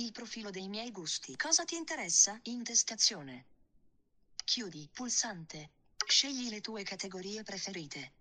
Il 0.00 0.12
profilo 0.12 0.50
dei 0.50 0.68
miei 0.68 0.90
gusti. 0.90 1.36
Cosa 1.36 1.64
ti 1.64 1.76
interessa? 1.76 2.38
Intestazione. 2.44 3.46
Chiudi. 4.44 4.88
Pulsante. 4.92 5.70
Scegli 6.06 6.48
le 6.48 6.60
tue 6.60 6.82
categorie 6.84 7.42
preferite. 7.42 8.12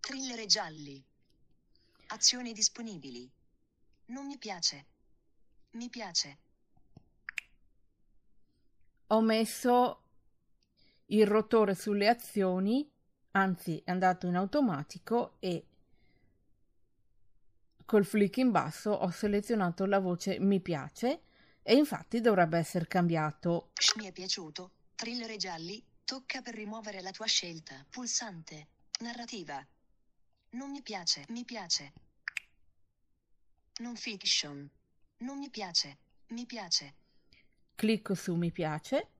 Thriller 0.00 0.38
e 0.38 0.46
gialli. 0.46 1.04
Azioni 2.08 2.52
disponibili. 2.52 3.28
Non 4.06 4.26
mi 4.26 4.38
piace. 4.38 4.86
Mi 5.72 5.88
piace 5.88 6.38
ho 9.08 9.20
messo 9.20 10.02
il 11.06 11.26
rotore 11.26 11.74
sulle 11.74 12.08
azioni, 12.08 12.90
anzi 13.32 13.80
è 13.84 13.90
andato 13.90 14.26
in 14.26 14.36
automatico 14.36 15.36
e 15.38 15.64
col 17.88 18.04
flick 18.04 18.36
in 18.36 18.50
basso 18.50 18.90
ho 18.90 19.10
selezionato 19.10 19.86
la 19.86 19.98
voce 19.98 20.38
mi 20.38 20.60
piace 20.60 21.22
e 21.62 21.74
infatti 21.74 22.20
dovrebbe 22.20 22.58
essere 22.58 22.86
cambiato. 22.86 23.70
Mi 23.96 24.04
è 24.04 24.12
piaciuto. 24.12 24.72
Thriller 24.94 25.34
gialli. 25.36 25.82
Tocca 26.04 26.42
per 26.42 26.54
rimuovere 26.54 27.00
la 27.00 27.12
tua 27.12 27.24
scelta. 27.24 27.82
Pulsante. 27.88 28.68
Narrativa. 29.00 29.66
Non 30.50 30.70
mi 30.70 30.82
piace. 30.82 31.24
Mi 31.28 31.46
piace. 31.46 31.94
Non 33.78 33.96
fiction. 33.96 34.70
Non 35.24 35.38
mi 35.38 35.48
piace. 35.48 35.96
Mi 36.28 36.44
piace. 36.44 36.94
Clicco 37.74 38.14
su 38.14 38.34
mi 38.34 38.52
piace. 38.52 39.12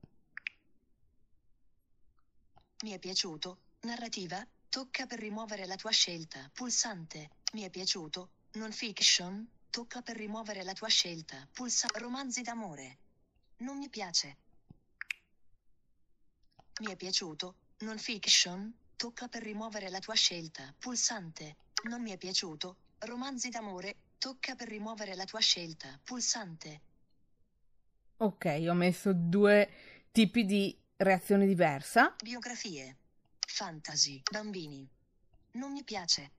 Mi 2.83 2.91
è 2.91 2.99
piaciuto. 2.99 3.61
Narrativa. 3.81 4.47
Tocca 4.69 5.07
per 5.07 5.21
rimuovere 5.21 5.65
la 5.65 5.77
tua 5.77 5.91
scelta. 5.91 6.51
Pulsante. 6.53 7.31
Mi 7.55 7.63
è 7.63 7.71
piaciuto. 7.71 8.33
Non 8.59 8.73
fiction. 8.73 9.49
Tocca 9.71 10.03
per 10.03 10.17
rimuovere 10.17 10.65
la 10.65 10.73
tua 10.73 10.89
scelta. 10.89 11.47
Pulsante. 11.53 12.01
Romanzi 12.01 12.43
d'amore. 12.43 12.99
Non 13.59 13.79
mi 13.79 13.89
piace. 13.89 14.37
Mi 16.81 16.91
è 16.91 16.97
piaciuto. 16.97 17.55
Non 17.79 17.99
fiction. 17.99 18.75
Tocca 18.97 19.29
per 19.29 19.45
rimuovere 19.45 19.89
la 19.91 20.01
tua 20.01 20.15
scelta. 20.15 20.75
Pulsante. 20.77 21.55
Non 21.85 22.03
mi 22.03 22.11
è 22.11 22.17
piaciuto. 22.17 22.77
Romanzi 22.99 23.49
d'amore. 23.49 23.95
Tocca 24.19 24.57
per 24.57 24.67
rimuovere 24.67 25.15
la 25.15 25.25
tua 25.25 25.39
scelta. 25.39 25.97
Pulsante. 26.03 26.81
Ok, 28.17 28.65
ho 28.69 28.75
messo 28.75 29.13
due 29.15 29.71
tipi 30.11 30.45
di 30.45 30.77
reazione 30.97 31.47
diversa. 31.47 32.17
Biografie. 32.21 32.97
Fantasy. 33.39 34.21
Bambini. 34.29 34.85
Non 35.53 35.71
mi 35.71 35.85
piace. 35.85 36.33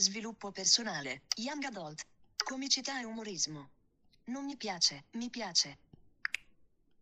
Sviluppo 0.00 0.52
personale. 0.52 1.22
Young 1.38 1.64
adult. 1.64 2.06
Comicità 2.36 3.00
e 3.00 3.04
umorismo. 3.04 3.70
Non 4.26 4.44
mi 4.44 4.56
piace. 4.56 5.06
Mi 5.14 5.28
piace. 5.28 5.78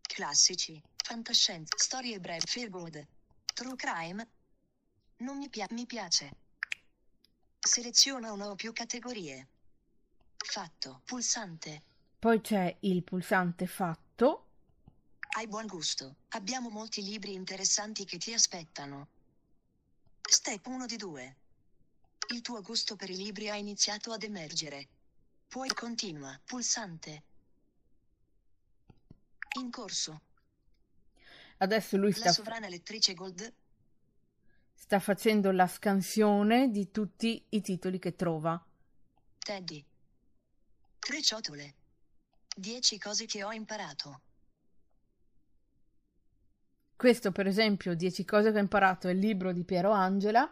Classici. 0.01 0.81
Fantascienza. 1.03 1.77
Storie 1.77 2.19
brevi. 2.19 2.47
Feel 2.47 2.71
good. 2.71 3.05
True 3.53 3.75
crime. 3.75 4.27
Non 5.17 5.37
mi, 5.37 5.47
pia- 5.47 5.67
mi 5.71 5.85
piace. 5.85 6.31
Seleziona 7.59 8.31
una 8.31 8.49
o 8.49 8.55
più 8.55 8.73
categorie. 8.73 9.47
Fatto. 10.35 11.01
Pulsante. 11.05 11.83
Poi 12.17 12.41
c'è 12.41 12.77
il 12.79 13.03
pulsante 13.03 13.67
fatto. 13.67 14.45
Hai 15.35 15.47
buon 15.47 15.67
gusto. 15.67 16.15
Abbiamo 16.29 16.69
molti 16.69 17.03
libri 17.03 17.33
interessanti 17.33 18.05
che 18.05 18.17
ti 18.17 18.33
aspettano. 18.33 19.07
Step 20.19 20.65
1 20.65 20.87
di 20.87 20.97
2. 20.97 21.35
Il 22.29 22.41
tuo 22.41 22.61
gusto 22.61 22.95
per 22.95 23.09
i 23.09 23.15
libri 23.15 23.49
ha 23.49 23.55
iniziato 23.55 24.11
ad 24.11 24.23
emergere. 24.23 24.87
Puoi 25.47 25.69
continua. 25.69 26.37
Pulsante. 26.43 27.23
In 29.59 29.71
corso. 29.71 30.21
Adesso 31.59 31.97
lui 31.97 32.11
La 32.11 32.17
sta, 32.17 32.31
sovrana 32.33 32.67
lettrice 32.67 33.13
Gold. 33.13 33.53
sta 34.73 34.99
facendo 34.99 35.51
la 35.51 35.67
scansione 35.67 36.69
di 36.69 36.91
tutti 36.91 37.43
i 37.49 37.61
titoli 37.61 37.97
che 37.97 38.15
trova. 38.15 38.61
Teddy. 39.39 39.83
Tre 40.99 41.21
ciotole. 41.21 41.73
Dieci 42.55 42.97
cose 42.99 43.25
che 43.25 43.43
ho 43.43 43.51
imparato. 43.53 44.21
Questo, 46.97 47.31
per 47.31 47.45
esempio, 47.45 47.93
10 47.95 48.25
cose 48.25 48.51
che 48.51 48.57
ho 48.57 48.61
imparato 48.61 49.07
è 49.07 49.11
il 49.11 49.19
libro 49.19 49.53
di 49.53 49.63
Piero 49.63 49.91
Angela. 49.91 50.51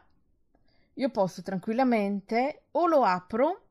Io 0.96 1.10
posso 1.10 1.42
tranquillamente 1.42 2.68
o 2.72 2.88
lo 2.88 3.04
apro 3.04 3.68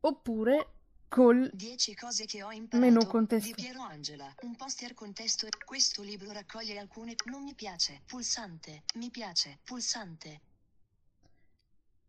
oppure 0.00 0.68
col 1.08 1.50
10 1.52 1.94
cose 1.94 2.24
che 2.24 2.42
ho 2.42 2.50
imparato 2.50 2.90
Menu 2.90 3.06
contesto. 3.06 3.48
di 3.48 3.54
Piero 3.54 3.82
Angela. 3.82 4.34
Un 4.40 4.56
poster 4.56 4.94
con 4.94 5.12
testo. 5.12 5.46
Questo 5.64 6.02
libro 6.02 6.32
raccoglie 6.32 6.78
alcune. 6.78 7.14
Non 7.26 7.42
mi 7.42 7.54
piace. 7.54 8.00
Pulsante. 8.06 8.84
Mi 8.94 9.10
piace. 9.10 9.58
Pulsante. 9.62 10.40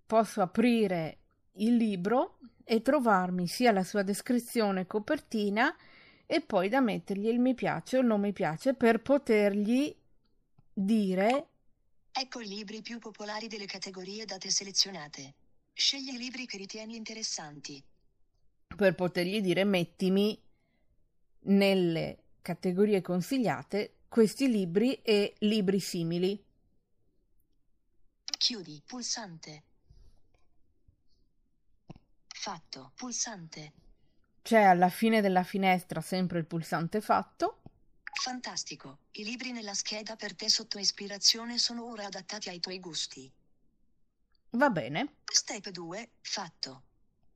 posso 0.05 0.41
aprire 0.41 1.17
il 1.53 1.75
libro 1.75 2.37
e 2.63 2.81
trovarmi 2.81 3.47
sia 3.47 3.71
la 3.71 3.83
sua 3.83 4.03
descrizione 4.03 4.87
copertina 4.87 5.75
e 6.25 6.39
poi 6.41 6.69
da 6.69 6.79
mettergli 6.79 7.27
il 7.27 7.39
mi 7.39 7.53
piace 7.55 7.97
o 7.97 8.01
non 8.01 8.21
mi 8.21 8.31
piace 8.31 8.73
per 8.73 9.01
potergli 9.01 9.93
dire 10.71 11.47
Ecco 12.15 12.41
i 12.41 12.47
libri 12.47 12.83
più 12.83 12.99
popolari 12.99 13.47
delle 13.47 13.65
categorie 13.65 14.25
da 14.25 14.37
te 14.37 14.51
selezionate. 14.51 15.33
Scegli 15.73 16.09
i 16.13 16.17
libri 16.17 16.45
che 16.45 16.57
ritieni 16.57 16.95
interessanti. 16.95 17.83
per 18.75 18.93
potergli 18.95 19.41
dire 19.41 19.63
mettimi 19.63 20.39
nelle 21.45 22.17
categorie 22.41 23.01
consigliate 23.01 23.95
questi 24.07 24.47
libri 24.47 25.01
e 25.01 25.33
libri 25.39 25.79
simili. 25.79 26.43
Chiudi. 28.37 28.81
Pulsante. 28.85 29.63
Fatto. 32.27 32.91
Pulsante. 32.95 33.71
C'è 34.43 34.61
alla 34.61 34.89
fine 34.89 35.21
della 35.21 35.43
finestra 35.43 35.99
sempre 36.01 36.37
il 36.39 36.45
pulsante 36.45 37.01
fatto. 37.01 37.62
Fantastico. 38.21 38.99
I 39.13 39.23
libri 39.23 39.51
nella 39.51 39.73
scheda 39.73 40.15
per 40.15 40.35
te 40.35 40.49
sotto 40.49 40.79
ispirazione 40.79 41.57
sono 41.57 41.85
ora 41.85 42.05
adattati 42.05 42.49
ai 42.49 42.59
tuoi 42.59 42.79
gusti. 42.79 43.31
Va 44.51 44.69
bene. 44.69 45.17
Step 45.25 45.69
2. 45.69 46.11
Fatto. 46.21 46.83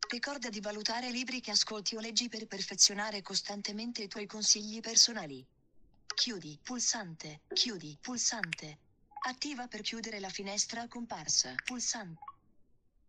Ricorda 0.10 0.50
di 0.50 0.62
valutare 0.62 1.10
i 1.10 1.12
libri 1.12 1.42
che 1.42 1.52
ascolti 1.52 1.96
o 1.96 2.00
leggi 2.00 2.30
per 2.30 2.48
perfezionare 2.48 3.22
costantemente 3.22 4.04
i 4.04 4.08
tuoi 4.08 4.26
consigli 4.26 4.80
personali. 4.80 5.46
Chiudi. 6.14 6.60
Pulsante. 6.64 7.42
Chiudi. 7.54 7.98
Pulsante. 8.00 8.78
Attiva 9.26 9.68
per 9.68 9.82
chiudere 9.82 10.20
la 10.20 10.30
finestra 10.30 10.88
comparsa. 10.88 11.54
Pulsante. 11.66 12.22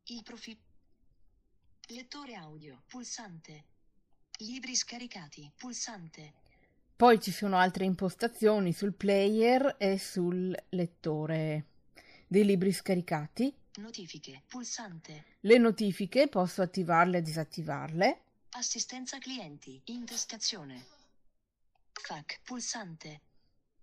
Il 0.05 0.23
profilo. 0.23 0.61
Lettore 1.89 2.35
audio. 2.35 2.83
Pulsante. 2.89 3.67
Libri 4.39 4.75
scaricati. 4.75 5.53
Pulsante. 5.57 6.35
Poi 6.99 7.21
ci 7.21 7.31
sono 7.31 7.57
altre 7.59 7.85
impostazioni 7.85 8.73
sul 8.73 8.93
player 8.93 9.77
e 9.79 10.01
sul 10.01 10.53
lettore 10.71 11.67
dei 12.27 12.45
libri 12.45 12.73
scaricati. 12.73 13.55
Notifiche. 13.77 14.43
Pulsante. 14.49 15.37
Le 15.43 15.59
notifiche 15.59 16.27
posso 16.27 16.61
attivarle 16.61 17.19
e 17.19 17.23
disattivarle. 17.23 18.21
Assistenza 18.51 19.19
clienti. 19.19 19.81
Intestazione. 19.85 20.87
FAC. 21.93 22.41
Pulsante. 22.43 23.21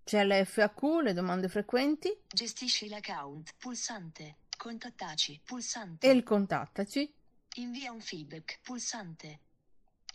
C'è 0.04 0.26
l'FAQ, 0.26 0.82
le 1.02 1.14
domande 1.14 1.48
frequenti 1.48 2.14
Gestisci 2.28 2.90
l'account. 2.90 3.54
Pulsante. 3.58 4.40
Contattaci. 4.58 5.40
Pulsante. 5.42 6.06
e 6.06 6.12
il 6.12 6.24
contattaci. 6.24 7.14
Invia 7.54 7.94
un 7.94 8.02
feedback. 8.02 8.60
Pulsante. 8.62 9.40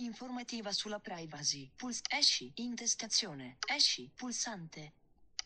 Informativa 0.01 0.73
sulla 0.73 0.99
privacy. 0.99 1.71
Puls- 1.77 2.01
esci. 2.09 2.51
Intestazione. 2.57 3.57
Esci. 3.67 4.11
Pulsante. 4.15 4.93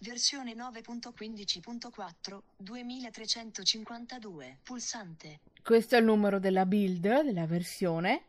Versione 0.01 0.55
9.15.4 0.55 2.43
2352. 2.59 4.59
Pulsante. 4.63 5.41
Questo 5.63 5.97
è 5.97 5.99
il 5.99 6.05
numero 6.05 6.39
della 6.39 6.67
build, 6.67 7.23
della 7.23 7.47
versione. 7.47 8.25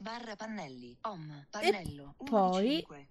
Barra 0.00 0.34
pannelli. 0.34 0.96
Home. 1.02 1.46
Pannello. 1.50 2.14
1 2.18 2.30
poi- 2.30 2.68
di 2.68 2.74
5. 2.76 3.08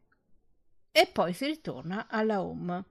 E 0.92 1.08
poi 1.08 1.34
si 1.34 1.46
ritorna 1.46 2.08
alla 2.10 2.42
home. 2.42 2.84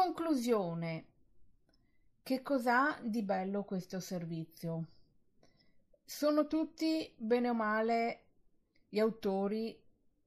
Conclusione. 0.00 1.06
Che 2.22 2.40
cos'ha 2.40 3.00
di 3.02 3.24
bello 3.24 3.64
questo 3.64 3.98
servizio? 3.98 4.86
Sono 6.04 6.46
tutti, 6.46 7.12
bene 7.16 7.48
o 7.48 7.52
male, 7.52 8.26
gli 8.88 9.00
autori. 9.00 9.76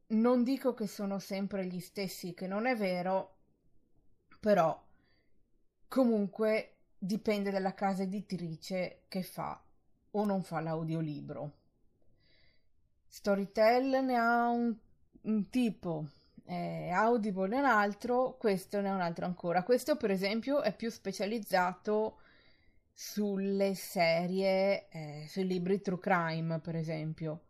Non 0.07 0.43
dico 0.43 0.74
che 0.74 0.88
sono 0.88 1.19
sempre 1.19 1.65
gli 1.67 1.80
stessi, 1.80 2.34
che 2.34 2.47
non 2.47 2.65
è 2.65 2.76
vero, 2.76 3.38
però 4.41 4.78
comunque 5.88 6.80
dipende 6.97 7.49
dalla 7.49 7.74
casa 7.74 8.03
editrice 8.03 9.03
che 9.07 9.24
fa 9.24 9.63
o 10.11 10.26
non 10.26 10.43
fa 10.43 10.59
l'audiolibro. 10.59 11.59
Storytel 13.07 14.03
ne 14.03 14.17
ha 14.17 14.49
un, 14.49 14.76
un 15.22 15.49
tipo, 15.49 16.09
eh, 16.46 16.89
Audible 16.92 17.56
ha 17.56 17.60
un 17.60 17.66
altro, 17.66 18.38
questo 18.38 18.82
ne 18.82 18.89
ha 18.89 18.94
un 18.94 19.02
altro 19.02 19.26
ancora. 19.26 19.64
Questo, 19.64 19.96
per 19.98 20.12
esempio, 20.12 20.62
è 20.62 20.76
più 20.76 20.89
specializzato 20.89 22.20
sulle 22.94 23.74
serie, 23.74 24.88
eh, 24.89 25.26
sui 25.28 25.46
libri 25.48 25.82
true 25.82 26.00
crime, 26.00 26.60
per 26.60 26.76
esempio, 26.76 27.46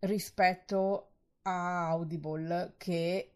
rispetto 0.00 1.12
a 1.42 1.88
Audible 1.88 2.74
che 2.76 3.32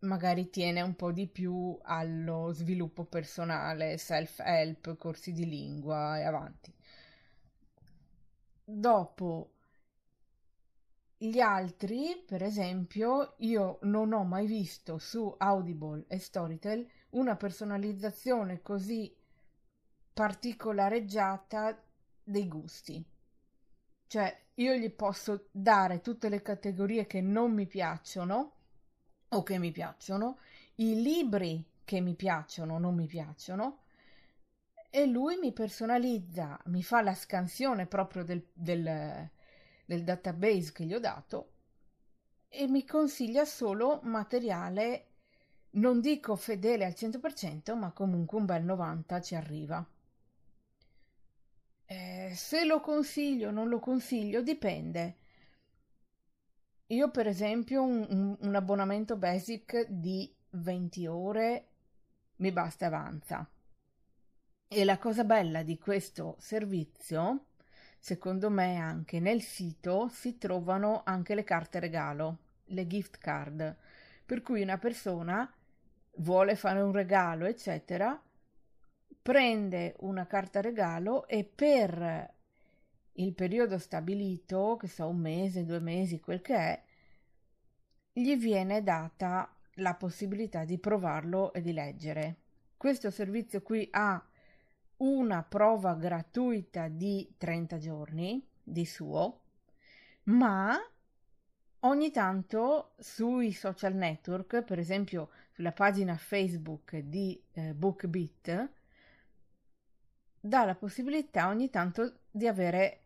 magari 0.00 0.50
tiene 0.50 0.82
un 0.82 0.94
po' 0.94 1.12
di 1.12 1.26
più 1.26 1.78
allo 1.82 2.52
sviluppo 2.52 3.04
personale, 3.04 3.96
self-help, 3.98 4.96
corsi 4.96 5.32
di 5.32 5.48
lingua 5.48 6.18
e 6.18 6.22
avanti. 6.24 6.72
Dopo 8.66 9.53
gli 11.28 11.40
altri, 11.40 12.22
per 12.26 12.42
esempio, 12.42 13.34
io 13.38 13.78
non 13.82 14.12
ho 14.12 14.24
mai 14.24 14.46
visto 14.46 14.98
su 14.98 15.34
Audible 15.38 16.04
e 16.08 16.18
Storytel 16.18 16.88
una 17.10 17.36
personalizzazione 17.36 18.62
così 18.62 19.14
particolareggiata 20.12 21.82
dei 22.22 22.48
gusti. 22.48 23.04
Cioè, 24.06 24.42
io 24.54 24.74
gli 24.74 24.90
posso 24.90 25.48
dare 25.50 26.00
tutte 26.00 26.28
le 26.28 26.42
categorie 26.42 27.06
che 27.06 27.20
non 27.20 27.52
mi 27.52 27.66
piacciono 27.66 28.52
o 29.28 29.42
che 29.42 29.58
mi 29.58 29.72
piacciono, 29.72 30.38
i 30.76 31.00
libri 31.00 31.64
che 31.84 32.00
mi 32.00 32.14
piacciono 32.14 32.74
o 32.74 32.78
non 32.78 32.94
mi 32.94 33.06
piacciono, 33.06 33.82
e 34.90 35.06
lui 35.06 35.36
mi 35.38 35.52
personalizza, 35.52 36.60
mi 36.66 36.82
fa 36.82 37.02
la 37.02 37.14
scansione 37.14 37.86
proprio 37.86 38.22
del, 38.22 38.46
del, 38.52 39.28
del 39.84 40.04
database 40.04 40.72
che 40.72 40.84
gli 40.84 40.94
ho 40.94 41.00
dato 41.00 41.50
e 42.48 42.66
mi 42.68 42.84
consiglia 42.86 43.44
solo 43.44 44.00
materiale, 44.04 45.06
non 45.72 46.00
dico 46.00 46.36
fedele 46.36 46.84
al 46.84 46.94
100%, 46.94 47.74
ma 47.76 47.92
comunque 47.92 48.38
un 48.38 48.46
bel 48.46 48.64
90% 48.64 49.26
ci 49.26 49.34
arriva. 49.34 49.86
Eh, 51.86 52.32
se 52.34 52.64
lo 52.66 52.80
consiglio 52.80 53.48
o 53.48 53.50
non 53.50 53.68
lo 53.70 53.78
consiglio 53.78 54.42
dipende. 54.42 55.16
Io, 56.96 57.10
per 57.10 57.26
esempio, 57.26 57.82
un, 57.82 58.36
un- 58.40 58.54
abbonamento 58.54 59.16
basic 59.16 59.86
di 59.90 60.34
20 60.52 61.06
ore 61.06 61.68
mi 62.36 62.50
basta 62.52 62.86
e 62.86 62.88
avanza. 62.88 63.50
E 64.68 64.84
la 64.84 64.98
cosa 64.98 65.24
bella 65.24 65.62
di 65.62 65.78
questo 65.78 66.36
servizio, 66.38 67.46
secondo 68.04 68.50
me, 68.50 68.76
anche 68.76 69.18
nel 69.18 69.40
sito 69.40 70.08
si 70.08 70.36
trovano 70.36 71.00
anche 71.06 71.34
le 71.34 71.42
carte 71.42 71.80
regalo, 71.80 72.38
le 72.66 72.86
gift 72.86 73.16
card. 73.16 73.74
Per 74.26 74.42
cui 74.42 74.60
una 74.60 74.76
persona 74.76 75.50
vuole 76.16 76.54
fare 76.54 76.82
un 76.82 76.92
regalo, 76.92 77.46
eccetera, 77.46 78.22
prende 79.22 79.96
una 80.00 80.26
carta 80.26 80.60
regalo 80.60 81.26
e 81.26 81.44
per 81.44 82.34
il 83.12 83.32
periodo 83.32 83.78
stabilito, 83.78 84.76
che 84.78 84.86
so, 84.86 85.08
un 85.08 85.20
mese, 85.20 85.64
due 85.64 85.80
mesi, 85.80 86.20
quel 86.20 86.42
che 86.42 86.56
è, 86.56 86.82
gli 88.12 88.36
viene 88.36 88.82
data 88.82 89.50
la 89.76 89.94
possibilità 89.94 90.66
di 90.66 90.76
provarlo 90.76 91.54
e 91.54 91.62
di 91.62 91.72
leggere. 91.72 92.36
Questo 92.76 93.10
servizio 93.10 93.62
qui 93.62 93.88
ha 93.92 94.22
una 94.98 95.42
prova 95.42 95.94
gratuita 95.94 96.88
di 96.88 97.34
30 97.36 97.78
giorni 97.78 98.46
di 98.62 98.84
suo, 98.86 99.40
ma 100.24 100.76
ogni 101.80 102.10
tanto 102.10 102.92
sui 102.98 103.52
social 103.52 103.94
network, 103.94 104.62
per 104.62 104.78
esempio 104.78 105.30
sulla 105.52 105.72
pagina 105.72 106.16
Facebook 106.16 106.96
di 106.96 107.40
eh, 107.52 107.74
BookBeat, 107.74 108.70
dà 110.40 110.64
la 110.64 110.74
possibilità 110.74 111.48
ogni 111.48 111.70
tanto 111.70 112.20
di 112.30 112.46
avere 112.46 113.00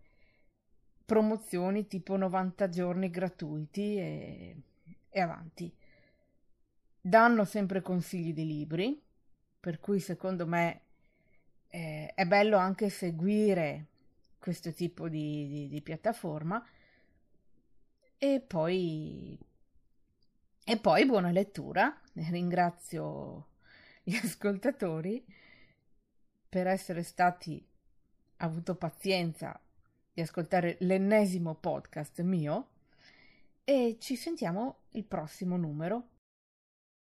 promozioni 1.04 1.86
tipo 1.86 2.16
90 2.16 2.68
giorni 2.68 3.10
gratuiti 3.10 3.96
e, 3.96 4.56
e 5.08 5.20
avanti. 5.20 5.74
Danno 7.00 7.44
sempre 7.44 7.80
consigli 7.80 8.34
di 8.34 8.44
libri, 8.44 9.02
per 9.58 9.80
cui 9.80 10.00
secondo 10.00 10.46
me 10.46 10.82
eh, 11.68 12.12
è 12.14 12.24
bello 12.26 12.56
anche 12.56 12.90
seguire 12.90 13.86
questo 14.38 14.72
tipo 14.72 15.08
di, 15.08 15.46
di- 15.48 15.68
di 15.68 15.80
piattaforma. 15.82 16.64
E 18.16 18.40
poi, 18.40 19.38
e 20.64 20.76
poi 20.78 21.06
buona 21.06 21.30
lettura. 21.30 22.00
Ringrazio 22.14 23.46
gli 24.02 24.16
ascoltatori 24.16 25.24
per 26.48 26.66
essere 26.66 27.02
stati 27.02 27.64
avuto 28.38 28.74
pazienza 28.74 29.60
di 30.12 30.20
ascoltare 30.20 30.76
l'ennesimo 30.80 31.54
podcast 31.54 32.20
mio. 32.22 32.68
E 33.64 33.98
ci 34.00 34.16
sentiamo 34.16 34.78
il 34.92 35.04
prossimo 35.04 35.56
numero 35.56 36.08